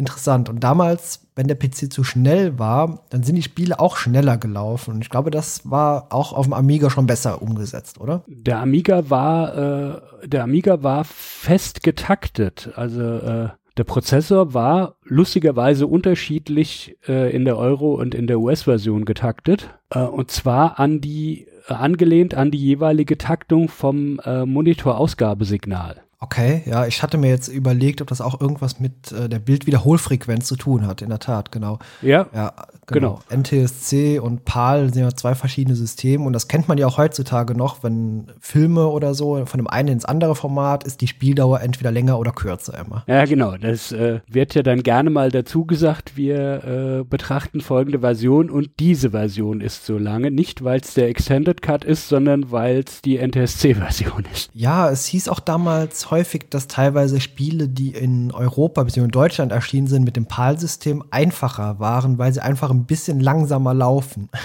[0.02, 0.48] interessant.
[0.48, 4.94] Und damals, wenn der PC zu schnell war, dann sind die Spiele auch schneller gelaufen.
[4.94, 8.24] Und ich glaube, das war auch auf dem Amiga schon besser umgesetzt, oder?
[8.26, 12.70] Der Amiga war, äh, der Amiga war fest getaktet.
[12.74, 19.04] Also äh, der Prozessor war lustigerweise unterschiedlich äh, in der Euro- und in der US-Version
[19.04, 19.70] getaktet.
[19.90, 26.02] Äh, und zwar an die, äh, angelehnt an die jeweilige Taktung vom äh, Monitor-Ausgabesignal.
[26.22, 30.46] Okay, ja, ich hatte mir jetzt überlegt, ob das auch irgendwas mit äh, der Bildwiederholfrequenz
[30.46, 31.80] zu tun hat, in der Tat, genau.
[32.00, 32.52] Ja, ja
[32.92, 33.20] genau.
[33.28, 33.40] genau.
[33.40, 37.54] NTSC und PAL sind ja zwei verschiedene Systeme und das kennt man ja auch heutzutage
[37.54, 41.90] noch, wenn Filme oder so von dem einen ins andere Format ist die Spieldauer entweder
[41.90, 43.04] länger oder kürzer immer.
[43.06, 43.56] Ja, genau.
[43.56, 48.70] Das äh, wird ja dann gerne mal dazu gesagt, wir äh, betrachten folgende Version und
[48.78, 50.30] diese Version ist so lange.
[50.30, 54.50] Nicht, weil es der Extended Cut ist, sondern weil es die NTSC-Version ist.
[54.54, 59.04] Ja, es hieß auch damals häufig, dass teilweise Spiele, die in Europa bzw.
[59.04, 63.74] in Deutschland erschienen sind, mit dem PAL-System einfacher waren, weil sie einfach ein bisschen langsamer
[63.74, 64.28] laufen.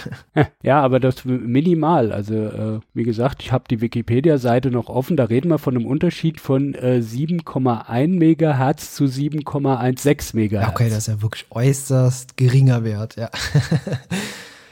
[0.63, 2.12] Ja, aber das minimal.
[2.12, 5.17] Also äh, wie gesagt, ich habe die Wikipedia-Seite noch offen.
[5.17, 10.69] Da reden wir von einem Unterschied von äh, 7,1 Megahertz zu 7,16 Megahertz.
[10.69, 13.30] okay, das ist ja wirklich äußerst geringer Wert, ja.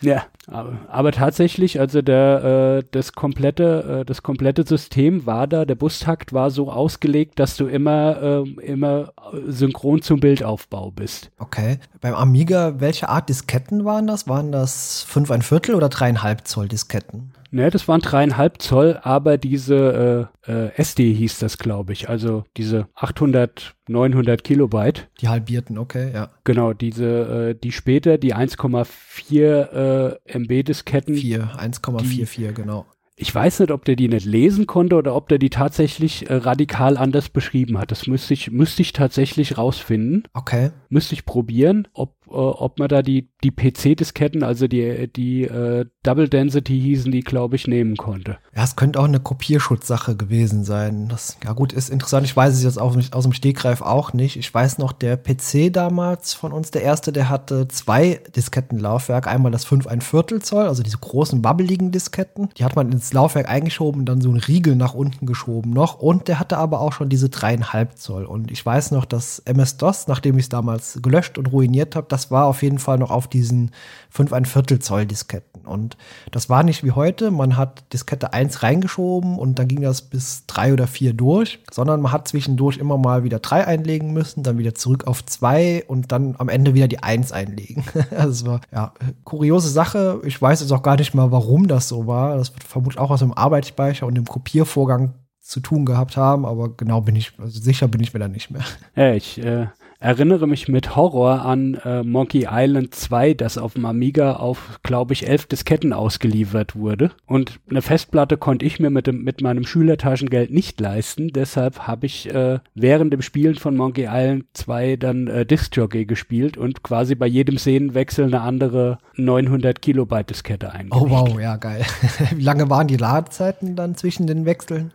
[0.01, 5.65] Ja, aber, aber, tatsächlich, also der, äh, das komplette, äh, das komplette System war da,
[5.65, 9.13] der Bustakt war so ausgelegt, dass du immer, äh, immer
[9.47, 11.31] synchron zum Bildaufbau bist.
[11.39, 11.79] Okay.
[12.01, 14.27] Beim Amiga, welche Art Disketten waren das?
[14.27, 17.31] Waren das 5 ein Viertel oder 3,5 Zoll Disketten?
[17.55, 22.09] Ne, das waren dreieinhalb Zoll, aber diese äh, äh, SD hieß das, glaube ich.
[22.09, 25.07] Also diese 800, 900 Kilobyte.
[25.21, 26.29] Die halbierten, okay, ja.
[26.43, 31.15] Genau, diese, äh, die später, die 1,4 äh, MB Disketten.
[31.15, 32.85] 4, 1,44, genau.
[33.17, 36.35] Ich weiß nicht, ob der die nicht lesen konnte oder ob der die tatsächlich äh,
[36.35, 37.91] radikal anders beschrieben hat.
[37.91, 40.23] Das müsste ich, müsste ich tatsächlich rausfinden.
[40.33, 40.71] Okay.
[40.89, 45.85] Müsste ich probieren, ob äh, ob man da die, die PC-Disketten, also die, die äh,
[46.03, 48.37] Double Density hießen, die glaube ich nehmen konnte.
[48.55, 51.07] Ja, es könnte auch eine Kopierschutzsache gewesen sein.
[51.09, 52.25] Das, ja gut, ist interessant.
[52.25, 54.37] Ich weiß es jetzt aus, aus dem Stegreif auch nicht.
[54.37, 59.29] Ich weiß noch, der PC damals von uns, der erste, der hatte zwei Diskettenlaufwerke.
[59.29, 62.49] Einmal das 5 ein Viertel Zoll, also diese großen, babbeligen Disketten.
[62.57, 65.99] Die hat man ins Laufwerk eingeschoben, dann so einen Riegel nach unten geschoben noch.
[65.99, 68.25] Und der hatte aber auch schon diese dreieinhalb Zoll.
[68.25, 72.31] Und ich weiß noch, dass MS-DOS, nachdem ich es damals gelöscht und ruiniert habe, das
[72.31, 73.71] war auf jeden Fall noch auf diesen
[74.09, 75.65] 5 ein Viertel Zoll Disketten.
[75.65, 75.97] Und
[76.31, 80.45] das war nicht wie heute, man hat Diskette 1 reingeschoben und dann ging das bis
[80.47, 84.57] 3 oder 4 durch, sondern man hat zwischendurch immer mal wieder 3 einlegen müssen, dann
[84.57, 87.83] wieder zurück auf 2 und dann am Ende wieder die 1 einlegen.
[88.11, 88.93] das war, ja,
[89.25, 90.21] kuriose Sache.
[90.23, 92.37] Ich weiß jetzt auch gar nicht mal, warum das so war.
[92.37, 96.69] Das wird vermutlich auch aus dem Arbeitsspeicher und dem Kopiervorgang zu tun gehabt haben, aber
[96.75, 98.63] genau bin ich, also sicher bin ich mir da nicht mehr.
[98.95, 99.67] Ja, ich äh,
[100.05, 105.13] erinnere mich mit Horror an äh, Monkey Island 2, das auf dem Amiga auf, glaube
[105.13, 107.09] ich, elf Disketten ausgeliefert wurde.
[107.25, 111.29] Und eine Festplatte konnte ich mir mit, dem, mit meinem Schülertaschengeld nicht leisten.
[111.29, 116.55] Deshalb habe ich äh, während dem Spielen von Monkey Island 2 dann äh, Discjockey gespielt
[116.55, 121.03] und quasi bei jedem Szenenwechsel eine andere 900 Kilobyte Diskette eingelegt.
[121.03, 121.83] Oh wow, ja geil.
[122.35, 124.93] Wie lange waren die Ladezeiten dann zwischen den Wechseln?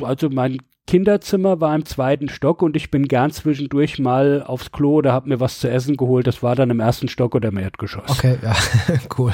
[0.00, 4.96] Also mein Kinderzimmer war im zweiten Stock und ich bin gern zwischendurch mal aufs Klo
[4.96, 6.26] oder hab mir was zu essen geholt.
[6.26, 8.10] Das war dann im ersten Stock oder im Erdgeschoss.
[8.10, 8.54] Okay, ja,
[9.18, 9.32] cool.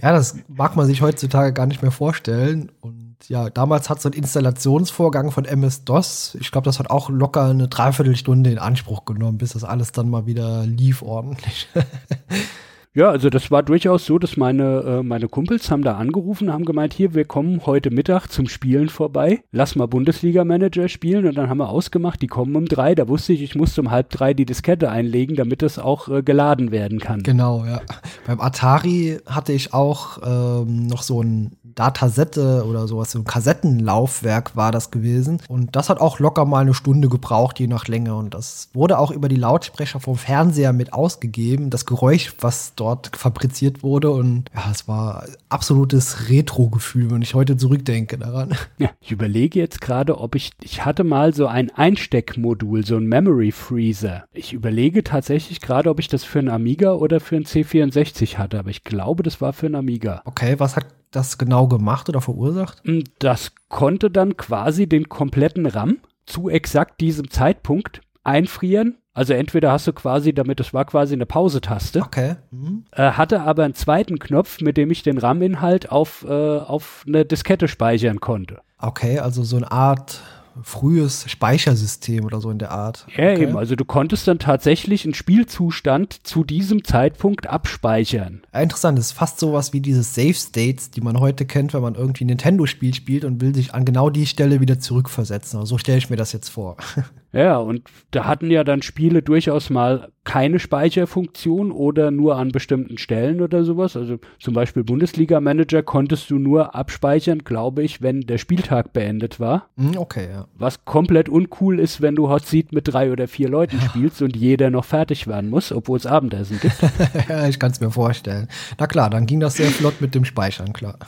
[0.00, 2.70] ja, das mag man sich heutzutage gar nicht mehr vorstellen.
[2.80, 7.46] Und ja, damals hat so ein Installationsvorgang von MS-DOS, ich glaube, das hat auch locker
[7.46, 11.68] eine Dreiviertelstunde in Anspruch genommen, bis das alles dann mal wieder lief ordentlich.
[12.94, 16.66] Ja, also das war durchaus so, dass meine, äh, meine Kumpels haben da angerufen, haben
[16.66, 21.48] gemeint, hier, wir kommen heute Mittag zum Spielen vorbei, lass mal Bundesliga-Manager spielen und dann
[21.48, 24.34] haben wir ausgemacht, die kommen um drei, da wusste ich, ich muss um halb drei
[24.34, 27.22] die Diskette einlegen, damit es auch äh, geladen werden kann.
[27.22, 27.80] Genau, ja.
[28.26, 34.56] Beim Atari hatte ich auch ähm, noch so ein Datasette oder sowas, so ein Kassettenlaufwerk
[34.56, 35.40] war das gewesen.
[35.48, 38.14] Und das hat auch locker mal eine Stunde gebraucht, je nach Länge.
[38.14, 43.16] Und das wurde auch über die Lautsprecher vom Fernseher mit ausgegeben, das Geräusch, was dort
[43.16, 44.10] fabriziert wurde.
[44.10, 48.56] Und ja, es war absolutes Retro-Gefühl, wenn ich heute zurückdenke daran.
[48.78, 53.06] Ja, ich überlege jetzt gerade, ob ich, ich hatte mal so ein Einsteckmodul, so ein
[53.06, 54.24] Memory Freezer.
[54.32, 58.58] Ich überlege tatsächlich gerade, ob ich das für einen Amiga oder für einen C64 hatte,
[58.58, 60.22] aber ich glaube, das war für einen Amiga.
[60.24, 62.84] Okay, was hat das genau gemacht oder verursacht?
[62.84, 68.96] Mm, das konnte dann quasi den kompletten RAM zu exakt diesem Zeitpunkt einfrieren.
[69.14, 72.00] Also entweder hast du quasi, damit es war quasi eine Pause-Taste.
[72.00, 72.36] Okay.
[72.50, 72.84] Mhm.
[72.92, 77.24] Äh, hatte aber einen zweiten Knopf, mit dem ich den RAM-Inhalt auf, äh, auf eine
[77.24, 78.60] Diskette speichern konnte.
[78.78, 80.22] Okay, also so eine Art
[80.62, 83.06] frühes Speichersystem oder so in der Art.
[83.16, 83.42] Ja, okay.
[83.42, 83.56] eben.
[83.56, 88.42] Also du konntest dann tatsächlich einen Spielzustand zu diesem Zeitpunkt abspeichern.
[88.52, 91.94] Interessant, das ist fast sowas wie diese Save States, die man heute kennt, wenn man
[91.94, 95.58] irgendwie ein Nintendo-Spiel spielt und will sich an genau die Stelle wieder zurückversetzen.
[95.60, 96.76] Also so stelle ich mir das jetzt vor.
[97.32, 102.98] Ja, und da hatten ja dann Spiele durchaus mal keine Speicherfunktion oder nur an bestimmten
[102.98, 103.96] Stellen oder sowas.
[103.96, 109.68] Also zum Beispiel Bundesliga-Manager konntest du nur abspeichern, glaube ich, wenn der Spieltag beendet war.
[109.76, 110.46] Hm, okay, ja.
[110.54, 113.88] Was komplett uncool ist, wenn du Hot Seat mit drei oder vier Leuten ja.
[113.88, 116.76] spielst und jeder noch fertig werden muss, obwohl es Abendessen gibt.
[117.28, 118.46] ja, ich kann es mir vorstellen.
[118.78, 120.98] Na klar, dann ging das sehr flott mit dem Speichern, klar.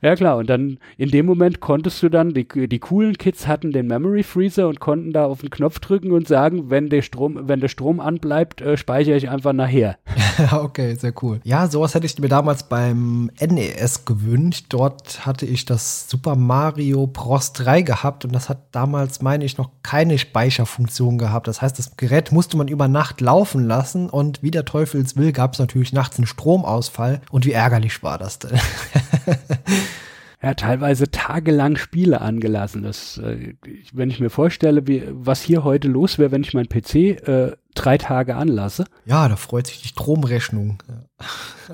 [0.00, 3.72] Ja klar, und dann in dem Moment konntest du dann, die, die coolen Kids hatten
[3.72, 7.48] den Memory Freezer und konnten da auf den Knopf drücken und sagen, wenn der Strom,
[7.48, 9.98] wenn der Strom anbleibt, äh, speichere ich einfach nachher.
[10.52, 11.40] okay, sehr cool.
[11.42, 14.66] Ja, sowas hätte ich mir damals beim NES gewünscht.
[14.68, 17.52] Dort hatte ich das Super Mario Bros.
[17.54, 21.48] 3 gehabt und das hat damals, meine ich, noch keine Speicherfunktion gehabt.
[21.48, 25.32] Das heißt, das Gerät musste man über Nacht laufen lassen und wie der Teufels will,
[25.32, 28.52] gab es natürlich nachts einen Stromausfall und wie ärgerlich war das denn?
[30.48, 32.82] ja, teilweise tagelang Spiele angelassen.
[32.82, 33.54] Das, äh,
[33.92, 37.52] wenn ich mir vorstelle, wie, was hier heute los wäre, wenn ich meinen PC äh,
[37.78, 38.84] drei Tage anlasse.
[39.04, 40.82] Ja, da freut sich die Stromrechnung.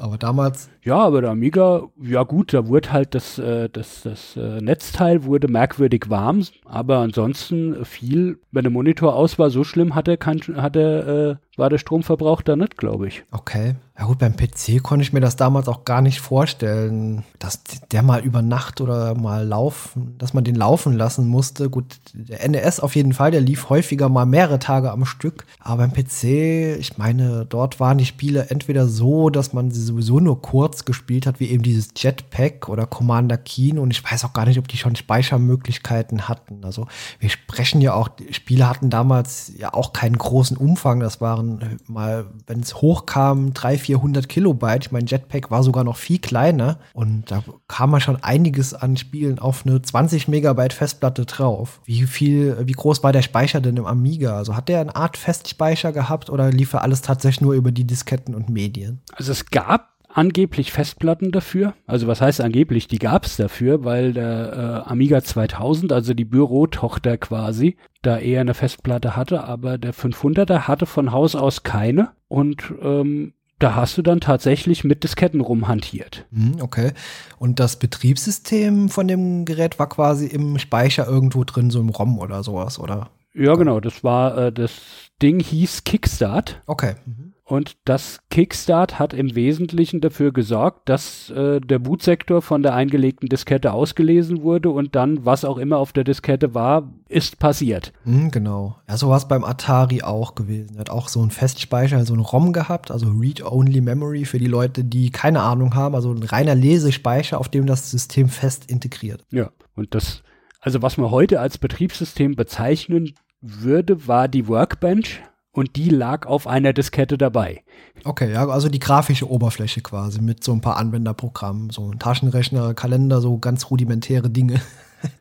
[0.00, 0.68] Aber damals.
[0.82, 5.24] Ja, aber der Amiga, ja gut, da wurde halt das, äh, das, das äh, Netzteil
[5.24, 10.40] wurde merkwürdig warm, aber ansonsten viel, wenn der Monitor aus war, so schlimm hatte, kein,
[10.56, 13.22] hatte äh, war der Stromverbrauch da nicht, glaube ich.
[13.30, 13.76] Okay.
[13.96, 17.62] Ja gut, beim PC konnte ich mir das damals auch gar nicht vorstellen, dass
[17.92, 21.70] der mal über Nacht oder mal laufen, dass man den laufen lassen musste.
[21.70, 25.46] Gut, der NES auf jeden Fall, der lief häufiger mal mehrere Tage am Stück.
[25.60, 30.20] Aber beim PC, ich meine, dort waren die Spiele entweder so, dass man sie sowieso
[30.20, 33.78] nur kurz gespielt hat, wie eben dieses Jetpack oder Commander Keen.
[33.78, 36.64] Und ich weiß auch gar nicht, ob die schon Speichermöglichkeiten hatten.
[36.64, 36.87] Also
[37.18, 41.00] wir sprechen ja auch, Spiele hatten damals ja auch keinen großen Umfang.
[41.00, 44.87] Das waren mal, wenn es hochkam, 300, 400 Kilobyte.
[44.87, 46.78] Ich meine, Jetpack war sogar noch viel kleiner.
[46.92, 51.80] Und da kam man schon einiges an Spielen auf eine 20 Megabyte Festplatte drauf.
[51.85, 54.37] Wie viel, wie groß war der Speicher denn im Amiga?
[54.37, 57.87] Also hat der eine Art Festspeicher gehabt oder lief er alles tatsächlich nur über die
[57.87, 59.01] Disketten und Medien?
[59.16, 61.75] Also es gab angeblich Festplatten dafür.
[61.87, 62.87] Also was heißt angeblich?
[62.87, 68.40] Die gab es dafür, weil der äh, Amiga 2000, also die Bürotochter quasi, da eher
[68.40, 73.97] eine Festplatte hatte, aber der 500er hatte von Haus aus keine und ähm, da hast
[73.97, 76.27] du dann tatsächlich mit Disketten rumhantiert.
[76.33, 76.92] Hm, okay.
[77.38, 82.18] Und das Betriebssystem von dem Gerät war quasi im Speicher irgendwo drin, so im ROM
[82.18, 83.11] oder sowas, oder?
[83.35, 83.81] Ja, genau.
[83.81, 84.81] Das war, äh, das
[85.20, 86.62] Ding hieß Kickstart.
[86.66, 86.94] Okay.
[87.05, 87.35] Mhm.
[87.47, 93.29] Und das Kickstart hat im Wesentlichen dafür gesorgt, dass äh, der Bootsektor von der eingelegten
[93.29, 97.92] Diskette ausgelesen wurde und dann, was auch immer auf der Diskette war, ist passiert.
[98.05, 98.77] Mhm, genau.
[98.88, 100.77] Ja, so war es beim Atari auch gewesen.
[100.77, 104.47] Er hat auch so einen Festspeicher, so einen ROM gehabt, also Read-Only Memory für die
[104.47, 109.23] Leute, die keine Ahnung haben, also ein reiner Lesespeicher, auf dem das System fest integriert.
[109.31, 110.23] Ja, und das,
[110.61, 113.12] also was man heute als Betriebssystem bezeichnen
[113.45, 115.20] würde, war die Workbench
[115.53, 117.62] und die lag auf einer Diskette dabei.
[118.05, 122.74] Okay, ja, also die grafische Oberfläche quasi mit so ein paar Anwenderprogrammen, so ein Taschenrechner,
[122.74, 124.61] Kalender, so ganz rudimentäre Dinge.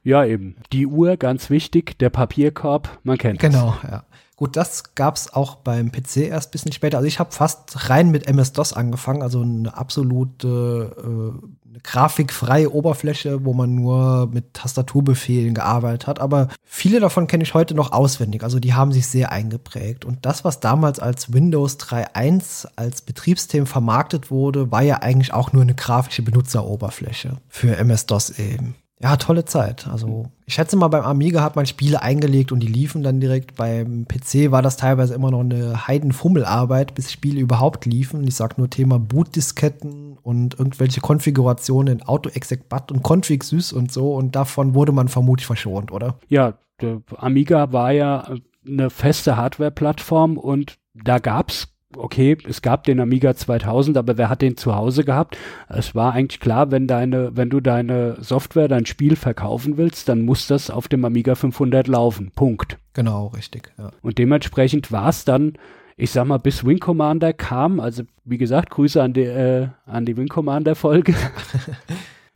[0.01, 0.55] Ja, eben.
[0.71, 4.05] Die Uhr, ganz wichtig, der Papierkorb, man kennt Genau, ja.
[4.37, 6.97] Gut, das gab es auch beim PC erst ein bisschen später.
[6.97, 11.47] Also ich habe fast rein mit MS-DOS angefangen, also eine absolute äh,
[11.83, 16.19] grafikfreie Oberfläche, wo man nur mit Tastaturbefehlen gearbeitet hat.
[16.19, 18.43] Aber viele davon kenne ich heute noch auswendig.
[18.43, 20.05] Also die haben sich sehr eingeprägt.
[20.05, 25.53] Und das, was damals als Windows 3.1 als Betriebssystem vermarktet wurde, war ja eigentlich auch
[25.53, 28.75] nur eine grafische Benutzeroberfläche für MS-DOS eben.
[29.01, 29.87] Ja, tolle Zeit.
[29.87, 33.55] Also ich schätze mal, beim Amiga hat man Spiele eingelegt und die liefen dann direkt.
[33.55, 38.25] Beim PC war das teilweise immer noch eine Heidenfummelarbeit, bis Spiele überhaupt liefen.
[38.25, 44.13] Ich sag nur Thema Bootdisketten und irgendwelche Konfigurationen in AutoExec-Bat und Config süß und so.
[44.13, 46.15] Und davon wurde man vermutlich verschont, oder?
[46.29, 46.53] Ja,
[47.17, 48.35] Amiga war ja
[48.65, 54.41] eine feste Hardware-Plattform und da gab's okay, es gab den Amiga 2000, aber wer hat
[54.41, 55.37] den zu Hause gehabt?
[55.69, 60.21] Es war eigentlich klar, wenn deine, wenn du deine Software, dein Spiel verkaufen willst, dann
[60.21, 62.31] muss das auf dem Amiga 500 laufen.
[62.35, 62.77] Punkt.
[62.93, 63.71] Genau, richtig.
[63.77, 63.91] Ja.
[64.01, 65.53] Und dementsprechend war es dann,
[65.97, 70.05] ich sag mal, bis Wing Commander kam, also wie gesagt, Grüße an die, äh, an
[70.05, 71.13] die Wing Commander Folge.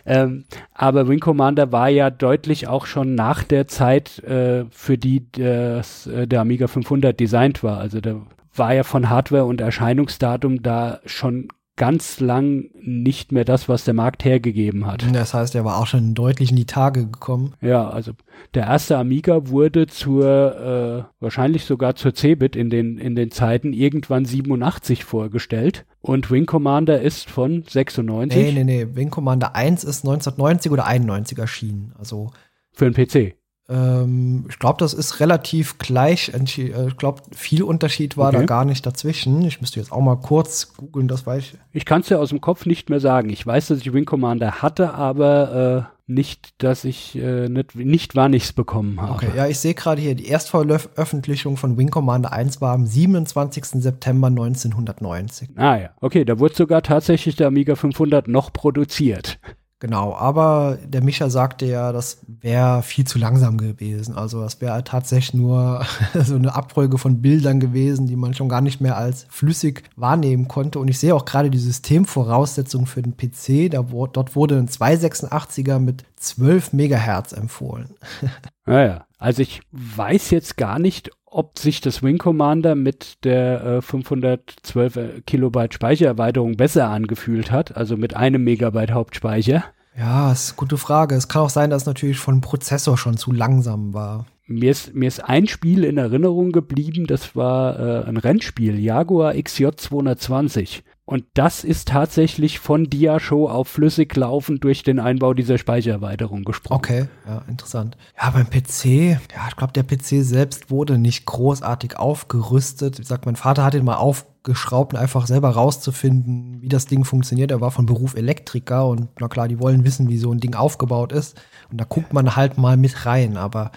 [0.10, 5.30] Ähm, aber Wing Commander war ja deutlich auch schon nach der Zeit, äh, für die
[5.34, 7.78] das, äh, der Amiga 500 designt war.
[7.80, 8.22] Also der
[8.58, 13.94] war ja von Hardware und Erscheinungsdatum da schon ganz lang nicht mehr das, was der
[13.94, 15.06] Markt hergegeben hat.
[15.14, 17.54] Das heißt, er war auch schon deutlich in die Tage gekommen.
[17.62, 18.14] Ja, also
[18.56, 23.74] der erste Amiga wurde zur, äh, wahrscheinlich sogar zur Cebit in den, in den Zeiten
[23.74, 25.86] irgendwann 87 vorgestellt.
[26.02, 28.42] Und Wing Commander ist von 96.
[28.42, 28.96] Nee, nee, nee.
[28.96, 31.94] Wing Commander 1 ist 1990 oder 91 erschienen.
[32.00, 32.32] Also.
[32.72, 33.37] Für den PC.
[33.70, 36.32] Ähm, ich glaube, das ist relativ gleich.
[36.34, 38.40] Äh, ich glaube, viel Unterschied war okay.
[38.40, 39.44] da gar nicht dazwischen.
[39.44, 41.58] Ich müsste jetzt auch mal kurz googeln, das weiß ich.
[41.74, 43.30] Ich kann es ja aus dem Kopf nicht mehr sagen.
[43.30, 48.16] Ich weiß, dass ich Wing Commander hatte, aber äh, nicht, dass ich äh, nicht, nicht
[48.16, 49.12] wann ich es bekommen habe.
[49.12, 53.82] Okay, ja, ich sehe gerade hier, die Erstveröffentlichung von Wing Commander 1 war am 27.
[53.84, 55.50] September 1990.
[55.58, 59.40] Ah ja, okay, da wurde sogar tatsächlich der Amiga 500 noch produziert.
[59.80, 64.16] Genau, aber der Micha sagte ja, das wäre viel zu langsam gewesen.
[64.16, 68.62] Also das wäre tatsächlich nur so eine Abfolge von Bildern gewesen, die man schon gar
[68.62, 70.80] nicht mehr als flüssig wahrnehmen konnte.
[70.80, 73.72] Und ich sehe auch gerade die Systemvoraussetzungen für den PC.
[73.72, 77.90] Da, dort wurde ein 286er mit 12 Megahertz empfohlen.
[78.70, 83.82] Naja, also ich weiß jetzt gar nicht, ob sich das Wing Commander mit der äh,
[83.82, 89.64] 512 äh, Kilobyte Speichererweiterung besser angefühlt hat, also mit einem Megabyte Hauptspeicher.
[89.98, 91.16] Ja, ist eine gute Frage.
[91.16, 94.26] Es kann auch sein, dass es natürlich von Prozessor schon zu langsam war.
[94.46, 99.34] Mir ist, mir ist ein Spiel in Erinnerung geblieben, das war äh, ein Rennspiel, Jaguar
[99.34, 100.84] XJ 220.
[101.10, 106.76] Und das ist tatsächlich von Dia-Show auf flüssig laufend durch den Einbau dieser Speichererweiterung gesprochen.
[106.76, 107.96] Okay, ja, interessant.
[108.22, 112.98] Ja, beim PC, ja, ich glaube, der PC selbst wurde nicht großartig aufgerüstet.
[112.98, 117.52] Wie gesagt, mein Vater hat ihn mal aufgeschraubt, einfach selber rauszufinden, wie das Ding funktioniert.
[117.52, 120.56] Er war von Beruf Elektriker und na klar, die wollen wissen, wie so ein Ding
[120.56, 121.42] aufgebaut ist.
[121.72, 123.72] Und da guckt man halt mal mit rein, aber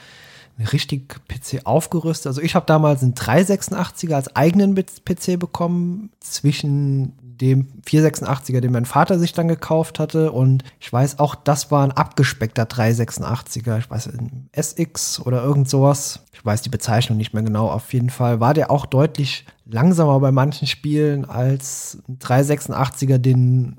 [0.73, 2.27] richtig PC aufgerüstet.
[2.27, 8.85] Also ich habe damals einen 386er als eigenen PC bekommen, zwischen dem 486er, den mein
[8.85, 10.33] Vater sich dann gekauft hatte.
[10.33, 13.79] Und ich weiß auch, das war ein abgespeckter 386er.
[13.79, 16.25] Ich weiß, ein SX oder irgend sowas.
[16.33, 17.69] Ich weiß die Bezeichnung nicht mehr genau.
[17.69, 23.79] Auf jeden Fall war der auch deutlich langsamer bei manchen Spielen als ein 386er, den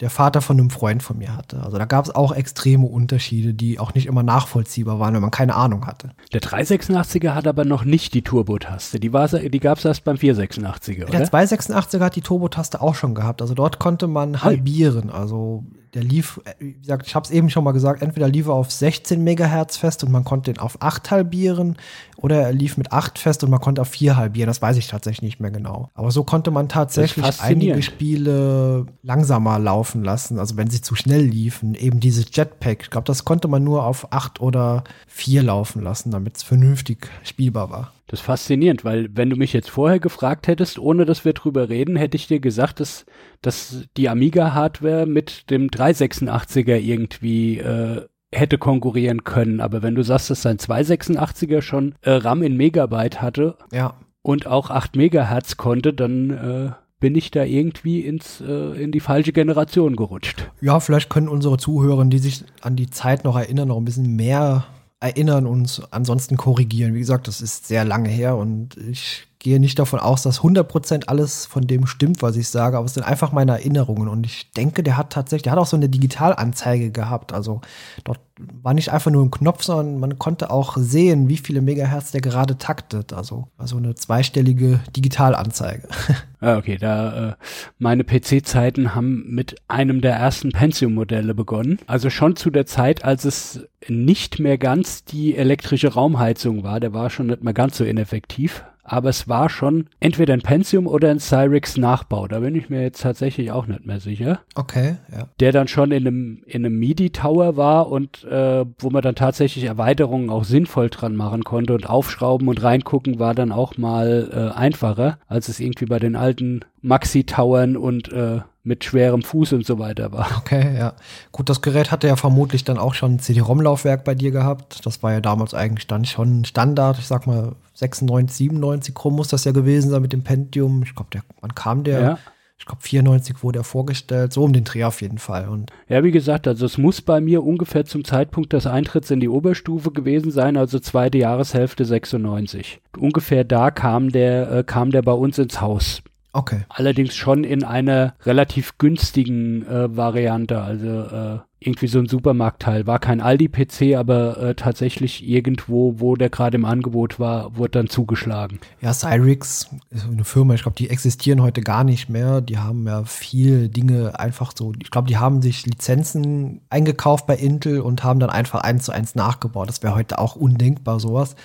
[0.00, 1.62] der Vater von einem Freund von mir hatte.
[1.62, 5.30] Also da gab es auch extreme Unterschiede, die auch nicht immer nachvollziehbar waren, wenn man
[5.30, 6.10] keine Ahnung hatte.
[6.32, 8.98] Der 386er hat aber noch nicht die Turbo-Taste.
[8.98, 11.18] Die, die gab es erst beim 486er, oder?
[11.18, 13.42] Der 286er hat die Turbo-Taste auch schon gehabt.
[13.42, 15.10] Also dort konnte man halbieren.
[15.10, 18.46] Also der lief, äh, wie gesagt, ich habe es eben schon mal gesagt, entweder lief
[18.46, 21.76] er auf 16 Megahertz fest und man konnte den auf 8 halbieren
[22.16, 24.46] oder er lief mit 8 fest und man konnte auf 4 halbieren.
[24.46, 25.90] Das weiß ich tatsächlich nicht mehr genau.
[25.94, 30.94] Aber so konnte man tatsächlich einige Spiele langsamer laufen laufen lassen, also wenn sie zu
[30.94, 32.82] schnell liefen, eben dieses Jetpack.
[32.82, 37.08] Ich glaube, das konnte man nur auf acht oder vier laufen lassen, damit es vernünftig
[37.24, 37.92] spielbar war.
[38.06, 41.68] Das ist faszinierend, weil wenn du mich jetzt vorher gefragt hättest, ohne dass wir drüber
[41.68, 43.04] reden, hätte ich dir gesagt, dass,
[43.40, 49.60] dass die Amiga-Hardware mit dem 386er irgendwie äh, hätte konkurrieren können.
[49.60, 53.94] Aber wenn du sagst, dass sein 286er schon äh, RAM in Megabyte hatte ja.
[54.22, 56.70] und auch 8 Megahertz konnte, dann äh,
[57.00, 60.50] bin ich da irgendwie ins, äh, in die falsche Generation gerutscht.
[60.60, 64.14] Ja, vielleicht können unsere Zuhörer, die sich an die Zeit noch erinnern, noch ein bisschen
[64.14, 64.66] mehr
[65.00, 66.94] erinnern und ansonsten korrigieren.
[66.94, 71.06] Wie gesagt, das ist sehr lange her und ich gehe nicht davon aus, dass 100%
[71.06, 74.06] alles von dem stimmt, was ich sage, aber es sind einfach meine Erinnerungen.
[74.06, 77.62] Und ich denke, der hat tatsächlich, der hat auch so eine Digitalanzeige gehabt, also
[78.04, 78.20] dort
[78.62, 82.20] war nicht einfach nur ein Knopf, sondern man konnte auch sehen, wie viele Megahertz der
[82.20, 85.88] gerade taktet, also also eine zweistellige Digitalanzeige.
[86.42, 87.34] Ah, okay, da äh,
[87.78, 93.26] meine PC-Zeiten haben mit einem der ersten Pentium-Modelle begonnen, also schon zu der Zeit, als
[93.26, 97.84] es nicht mehr ganz die elektrische Raumheizung war, der war schon nicht mehr ganz so
[97.84, 102.26] ineffektiv aber es war schon entweder ein Pentium oder ein Cyrix Nachbau.
[102.26, 104.40] Da bin ich mir jetzt tatsächlich auch nicht mehr sicher.
[104.56, 105.28] Okay, ja.
[105.38, 109.64] Der dann schon in einem, in einem MIDI-Tower war und äh, wo man dann tatsächlich
[109.64, 114.58] Erweiterungen auch sinnvoll dran machen konnte und aufschrauben und reingucken war dann auch mal äh,
[114.58, 119.78] einfacher, als es irgendwie bei den alten Maxi-Towern und äh, mit schwerem Fuß und so
[119.78, 120.28] weiter war.
[120.38, 120.94] Okay, ja.
[121.32, 124.84] Gut, das Gerät hatte ja vermutlich dann auch schon ein CD-ROM-Laufwerk bei dir gehabt.
[124.84, 126.98] Das war ja damals eigentlich dann schon Standard.
[126.98, 130.82] Ich sag mal 96, 97 Chrom muss das ja gewesen sein mit dem Pentium.
[130.82, 132.00] Ich glaube, wann kam der?
[132.00, 132.18] Ja.
[132.58, 135.48] Ich glaube, 94 wurde er vorgestellt, so um den Dreh auf jeden Fall.
[135.48, 139.18] Und ja, wie gesagt, also es muss bei mir ungefähr zum Zeitpunkt des Eintritts in
[139.18, 142.82] die Oberstufe gewesen sein, also zweite Jahreshälfte 96.
[142.98, 146.02] Ungefähr da kam der, äh, kam der bei uns ins Haus.
[146.32, 146.64] Okay.
[146.68, 152.86] Allerdings schon in einer relativ günstigen äh, Variante, also äh, irgendwie so ein Supermarktteil.
[152.86, 157.88] War kein Aldi-PC, aber äh, tatsächlich irgendwo, wo der gerade im Angebot war, wurde dann
[157.88, 158.60] zugeschlagen.
[158.80, 162.40] Ja, Cyrix ist eine Firma, ich glaube, die existieren heute gar nicht mehr.
[162.40, 167.36] Die haben ja viel Dinge einfach so, ich glaube, die haben sich Lizenzen eingekauft bei
[167.36, 169.68] Intel und haben dann einfach eins zu eins nachgebaut.
[169.68, 171.36] Das wäre heute auch undenkbar, sowas.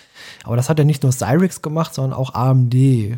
[0.45, 2.73] Aber das hat ja nicht nur Cyrix gemacht, sondern auch AMD.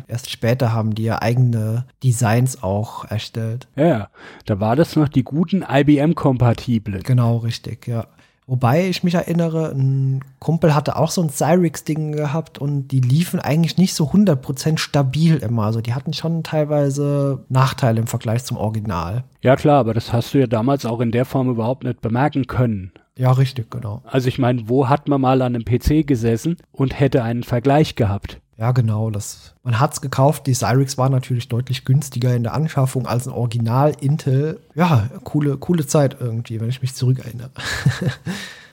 [0.08, 3.68] Erst später haben die ja eigene Designs auch erstellt.
[3.76, 4.08] Ja,
[4.46, 7.04] da war das noch die guten IBM-kompatibel Blöd.
[7.04, 8.06] Genau, richtig, ja.
[8.48, 13.40] Wobei ich mich erinnere, ein Kumpel hatte auch so ein Cyrix-Ding gehabt und die liefen
[13.40, 15.64] eigentlich nicht so 100% stabil immer.
[15.64, 19.24] Also die hatten schon teilweise Nachteile im Vergleich zum Original.
[19.42, 22.46] Ja klar, aber das hast du ja damals auch in der Form überhaupt nicht bemerken
[22.46, 22.92] können.
[23.18, 24.00] Ja, richtig, genau.
[24.06, 27.96] Also ich meine, wo hat man mal an einem PC gesessen und hätte einen Vergleich
[27.96, 28.40] gehabt?
[28.58, 29.10] Ja, genau.
[29.10, 30.46] Das, man hat's gekauft.
[30.48, 34.58] Die Cyrix war natürlich deutlich günstiger in der Anschaffung als ein Original Intel.
[34.74, 37.50] Ja, coole, coole Zeit irgendwie, wenn ich mich zurückerinnere.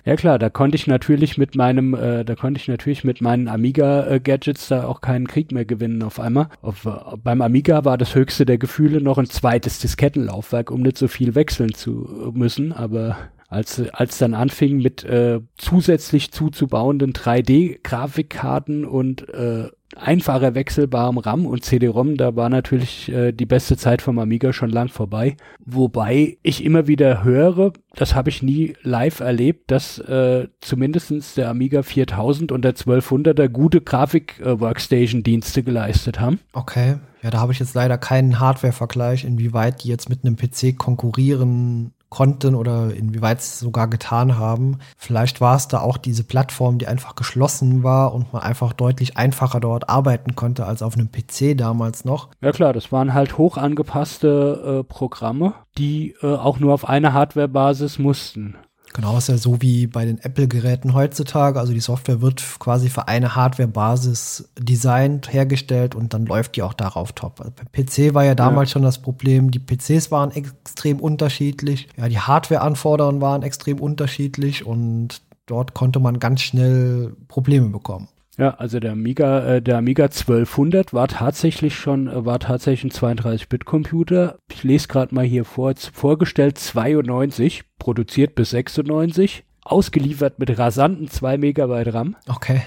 [0.08, 3.48] Ja klar, da konnte ich natürlich mit meinem, äh, da konnte ich natürlich mit meinen
[3.48, 6.50] Amiga-Gadgets da auch keinen Krieg mehr gewinnen auf einmal.
[6.62, 6.92] Auf, äh,
[7.24, 11.34] beim Amiga war das höchste der Gefühle noch ein zweites Diskettenlaufwerk, um nicht so viel
[11.34, 13.18] wechseln zu müssen, aber
[13.56, 21.64] als, als dann anfing mit äh, zusätzlich zuzubauenden 3D-Grafikkarten und äh, einfacher wechselbarem RAM und
[21.64, 25.38] CD-ROM, da war natürlich äh, die beste Zeit vom Amiga schon lang vorbei.
[25.64, 31.50] Wobei ich immer wieder höre, das habe ich nie live erlebt, dass äh, zumindestens der
[31.50, 36.42] Amiga 4000 und der 1200er gute Grafik-Workstation-Dienste geleistet haben.
[36.52, 36.98] Okay.
[37.22, 41.94] Ja, da habe ich jetzt leider keinen Hardware-Vergleich, inwieweit die jetzt mit einem PC konkurrieren
[42.16, 44.80] konnten oder inwieweit es sogar getan haben.
[44.96, 49.18] Vielleicht war es da auch diese Plattform, die einfach geschlossen war und man einfach deutlich
[49.18, 52.30] einfacher dort arbeiten konnte als auf einem PC damals noch.
[52.40, 57.12] Ja klar, das waren halt hoch angepasste äh, Programme, die äh, auch nur auf einer
[57.12, 58.56] Hardwarebasis mussten.
[58.96, 61.60] Genau, ist ja so wie bei den Apple-Geräten heutzutage.
[61.60, 66.74] Also die Software wird quasi für eine Hardware-Basis designt, hergestellt und dann läuft die auch
[66.74, 67.42] darauf top.
[67.42, 68.74] Also beim PC war ja damals ja.
[68.74, 71.90] schon das Problem, die PCs waren extrem unterschiedlich.
[71.98, 78.08] Ja, die Hardware-Anforderungen waren extrem unterschiedlich und dort konnte man ganz schnell Probleme bekommen.
[78.38, 83.16] Ja, also der Amiga, äh, der Amiga 1200 war tatsächlich schon, äh, war tatsächlich ein
[83.16, 84.40] 32-Bit-Computer.
[84.52, 91.38] Ich lese gerade mal hier vor, vorgestellt 92, produziert bis 96, ausgeliefert mit rasanten 2
[91.38, 92.16] Megabyte RAM.
[92.28, 92.62] Okay.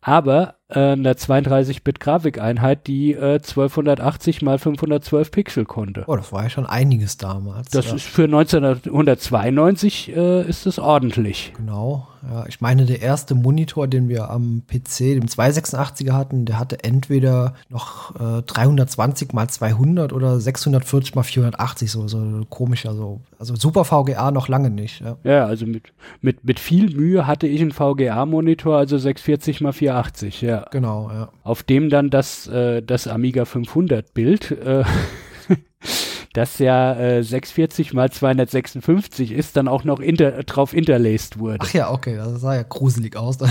[0.00, 6.04] Aber einer 32-Bit-Grafikeinheit, die äh, 1280 mal 512 Pixel konnte.
[6.06, 7.70] Oh, das war ja schon einiges damals.
[7.70, 7.94] Das ja.
[7.94, 11.52] ist für 1992 äh, ist es ordentlich.
[11.56, 12.08] Genau.
[12.30, 16.82] Ja, ich meine, der erste Monitor, den wir am PC, dem 286er hatten, der hatte
[16.82, 22.86] entweder noch äh, 320 mal 200 oder 640 mal 480, so, so komisch.
[22.86, 25.00] Also, also Super VGA noch lange nicht.
[25.00, 29.72] Ja, ja also mit, mit, mit viel Mühe hatte ich einen VGA-Monitor, also 640 mal
[29.72, 30.63] 480, ja.
[30.70, 31.28] Genau, ja.
[31.42, 34.84] Auf dem dann das, äh, das Amiga 500 Bild äh,
[36.34, 41.58] das ja äh, 640 mal 256 ist, dann auch noch inter, drauf interlaced wurde.
[41.62, 43.38] Ach ja, okay, das sah ja gruselig aus.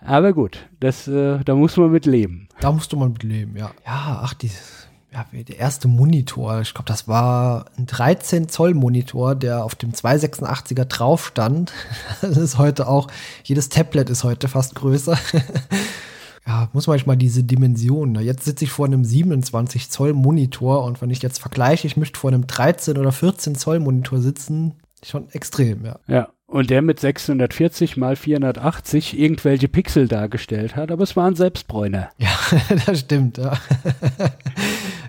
[0.00, 2.48] Aber gut, das, äh, da muss man mit leben.
[2.60, 3.70] Da musst du mal mit leben, ja.
[3.84, 4.50] Ja, ach, die,
[5.14, 9.92] ja, der erste Monitor, ich glaube, das war ein 13 Zoll Monitor, der auf dem
[9.92, 11.72] 286er drauf stand.
[12.20, 13.08] Das ist heute auch,
[13.44, 15.16] jedes Tablet ist heute fast größer
[16.46, 18.22] ja, muss manchmal diese Dimensionen.
[18.22, 22.18] Jetzt sitze ich vor einem 27 Zoll Monitor und wenn ich jetzt vergleiche, ich möchte
[22.18, 25.98] vor einem 13 oder 14 Zoll Monitor sitzen, schon extrem, ja.
[26.06, 26.28] Ja.
[26.46, 32.10] Und der mit 640 mal 480 irgendwelche Pixel dargestellt hat, aber es war ein Selbstbräuner.
[32.18, 32.38] Ja,
[32.86, 33.54] das stimmt, ja.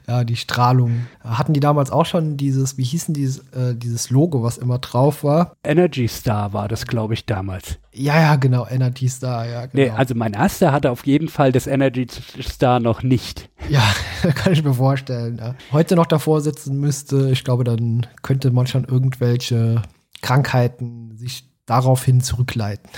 [0.07, 1.07] Ja, die Strahlung.
[1.23, 5.23] Hatten die damals auch schon dieses, wie hießen dieses, äh, dieses Logo, was immer drauf
[5.23, 5.53] war?
[5.63, 7.79] Energy Star war das, glaube ich, damals.
[7.91, 9.83] Ja, ja, genau, Energy Star, ja, genau.
[9.83, 12.07] Nee, also mein erster hatte auf jeden Fall das Energy
[12.41, 13.49] Star noch nicht.
[13.69, 13.83] Ja,
[14.35, 15.37] kann ich mir vorstellen.
[15.37, 15.55] Ja.
[15.71, 19.81] Heute noch davor sitzen müsste, ich glaube, dann könnte man schon irgendwelche
[20.21, 22.89] Krankheiten sich daraufhin zurückleiten.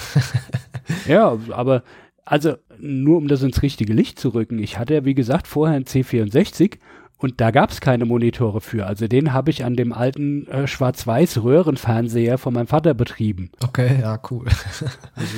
[1.07, 1.83] ja, aber
[2.25, 5.75] also nur um das ins richtige Licht zu rücken, ich hatte ja wie gesagt vorher
[5.75, 6.77] ein C64
[7.17, 8.85] und da gab es keine Monitore für.
[8.85, 13.51] Also den habe ich an dem alten äh, schwarz-weiß Röhrenfernseher von meinem Vater betrieben.
[13.63, 14.45] Okay, ja, cool.
[15.15, 15.37] also,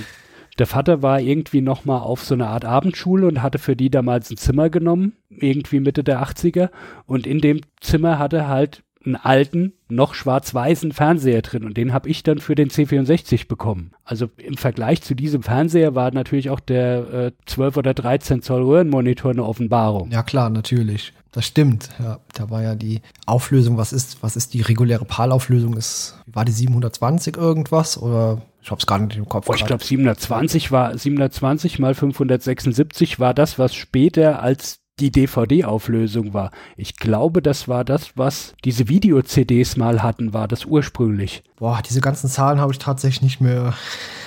[0.58, 3.90] der Vater war irgendwie noch mal auf so eine Art Abendschule und hatte für die
[3.90, 6.70] damals ein Zimmer genommen, irgendwie Mitte der 80er.
[7.06, 12.10] Und in dem Zimmer hatte halt einen alten, noch schwarz-weißen Fernseher drin und den habe
[12.10, 13.92] ich dann für den C64 bekommen.
[14.04, 18.64] Also im Vergleich zu diesem Fernseher war natürlich auch der äh, 12 oder 13 Zoll
[18.64, 20.12] Röhrenmonitor eine Offenbarung.
[20.12, 21.14] Ja klar, natürlich.
[21.32, 21.90] Das stimmt.
[22.00, 25.78] Ja, da war ja die Auflösung, was ist, was ist die reguläre PAL-Auflösung?
[26.26, 29.48] war die 720 irgendwas oder ich hab's gar nicht im Kopf.
[29.48, 36.34] Oh, ich glaube 720 war 720 mal 576 war das, was später als die DVD-Auflösung
[36.34, 36.52] war.
[36.78, 41.44] Ich glaube, das war das, was diese Video-CDs mal hatten, war das ursprünglich.
[41.58, 43.74] Boah, diese ganzen Zahlen habe ich tatsächlich nicht mehr.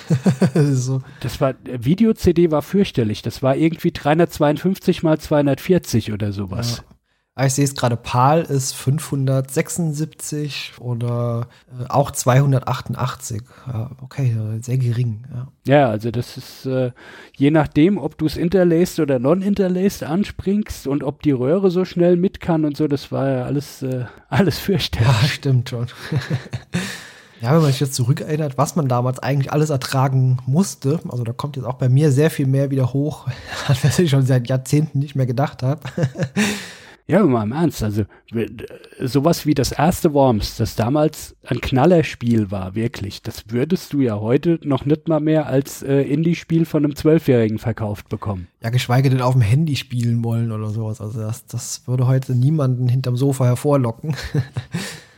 [0.53, 1.01] so.
[1.21, 3.21] Das war, Video-CD war fürchterlich.
[3.21, 6.83] Das war irgendwie 352 mal 240 oder sowas.
[7.35, 11.47] Ah, ich sehe es gerade, PAL ist 576 oder
[11.79, 13.41] äh, auch 288.
[13.65, 15.23] Ja, okay, sehr gering.
[15.33, 16.91] Ja, ja also das ist äh,
[17.35, 22.17] je nachdem, ob du es interlaced oder non-interlaced anspringst und ob die Röhre so schnell
[22.17, 25.07] mit kann und so, das war ja alles, äh, alles fürchterlich.
[25.07, 25.87] Ja, stimmt schon.
[27.41, 31.33] Ja, wenn man sich jetzt zurückerinnert, was man damals eigentlich alles ertragen musste, also da
[31.33, 33.27] kommt jetzt auch bei mir sehr viel mehr wieder hoch,
[33.67, 35.81] als ich schon seit Jahrzehnten nicht mehr gedacht habe.
[37.05, 38.03] Ja, mal im Ernst, also
[38.99, 44.19] sowas wie das erste Worms, das damals ein Knallerspiel war, wirklich, das würdest du ja
[44.21, 48.47] heute noch nicht mal mehr als äh, Indie-Spiel von einem Zwölfjährigen verkauft bekommen.
[48.61, 51.01] Ja, geschweige denn auf dem Handy spielen wollen oder sowas.
[51.01, 54.15] Also das, das würde heute niemanden hinterm Sofa hervorlocken.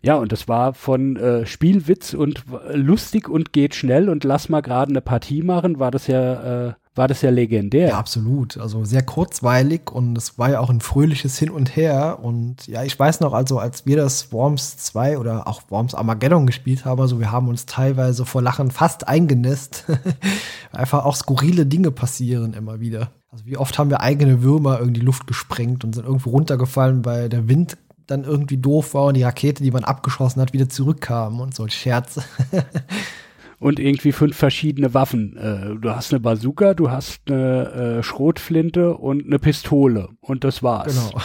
[0.01, 4.61] Ja, und das war von äh, Spielwitz und lustig und geht schnell und lass mal
[4.61, 7.89] gerade eine Partie machen, war das ja äh, war das ja legendär.
[7.89, 8.57] Ja, absolut.
[8.57, 12.19] Also sehr kurzweilig und es war ja auch ein fröhliches Hin und Her.
[12.21, 16.47] Und ja, ich weiß noch, also als wir das Worms 2 oder auch Worms Armageddon
[16.47, 19.85] gespielt haben, also wir haben uns teilweise vor Lachen fast eingenässt.
[20.71, 23.11] Einfach auch skurrile Dinge passieren immer wieder.
[23.31, 27.27] Also wie oft haben wir eigene Würmer irgendwie Luft gesprengt und sind irgendwo runtergefallen, weil
[27.27, 27.77] der Wind
[28.07, 31.67] dann irgendwie doof war und die Rakete, die man abgeschossen hat, wieder zurückkam und so
[31.67, 32.21] Scherz.
[33.59, 35.37] und irgendwie fünf verschiedene Waffen.
[35.37, 40.63] Äh, du hast eine Bazooka, du hast eine äh, Schrotflinte und eine Pistole und das
[40.63, 40.93] war's.
[40.93, 41.21] Genau.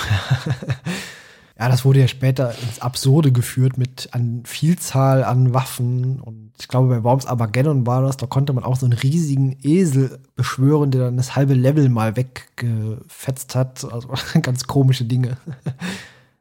[1.58, 6.68] ja, das wurde ja später ins Absurde geführt mit an Vielzahl an Waffen und ich
[6.68, 10.90] glaube bei Worms Armageddon war das, da konnte man auch so einen riesigen Esel beschwören,
[10.90, 13.84] der dann das halbe Level mal weggefetzt hat.
[13.90, 14.08] Also
[14.42, 15.36] ganz komische Dinge.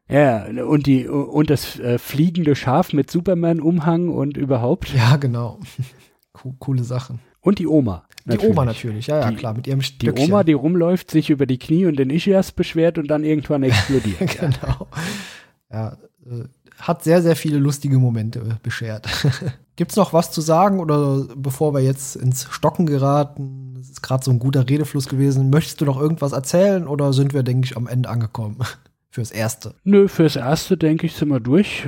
[0.09, 4.93] Ja, und die und das äh, fliegende Schaf mit Superman-Umhang und überhaupt.
[4.93, 5.59] Ja, genau.
[6.59, 7.19] Coole Sachen.
[7.41, 8.03] Und die Oma.
[8.25, 8.41] Natürlich.
[8.41, 10.15] Die Oma natürlich, ja, ja, die, klar, mit ihrem Stöckchen.
[10.15, 13.63] Die Oma, die rumläuft, sich über die Knie und den Ischias beschwert und dann irgendwann
[13.63, 14.19] explodiert.
[14.39, 14.87] genau.
[15.71, 16.43] Ja, äh,
[16.77, 19.07] hat sehr, sehr viele lustige Momente äh, beschert.
[19.75, 23.77] Gibt's noch was zu sagen oder bevor wir jetzt ins Stocken geraten?
[23.79, 25.49] ist gerade so ein guter Redefluss gewesen.
[25.49, 28.57] Möchtest du noch irgendwas erzählen oder sind wir, denke ich, am Ende angekommen?
[29.09, 29.75] Fürs Erste.
[29.83, 31.87] Nö, fürs Erste, denke ich, sind wir durch.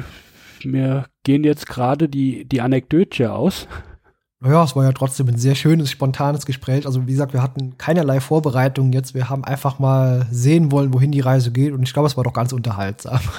[0.64, 3.68] Mir gehen jetzt gerade die, die Anekdötchen aus.
[4.40, 6.88] Naja, es war ja trotzdem ein sehr schönes, spontanes Gespräch.
[6.88, 9.14] Also wie gesagt, wir hatten keinerlei Vorbereitung jetzt.
[9.14, 11.74] Wir haben einfach mal sehen wollen, wohin die Reise geht.
[11.74, 13.20] Und ich glaube, es war doch ganz unterhaltsam.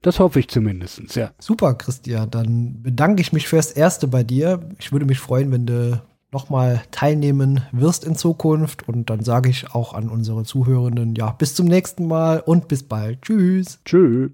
[0.00, 1.32] Das hoffe ich zumindest, ja.
[1.40, 2.30] Super, Christian.
[2.30, 4.60] Dann bedanke ich mich fürs Erste bei dir.
[4.78, 6.00] Ich würde mich freuen, wenn du
[6.32, 8.88] nochmal teilnehmen wirst in Zukunft.
[8.88, 12.82] Und dann sage ich auch an unsere Zuhörenden, ja, bis zum nächsten Mal und bis
[12.82, 13.22] bald.
[13.22, 13.80] Tschüss.
[13.84, 14.30] Tschüss.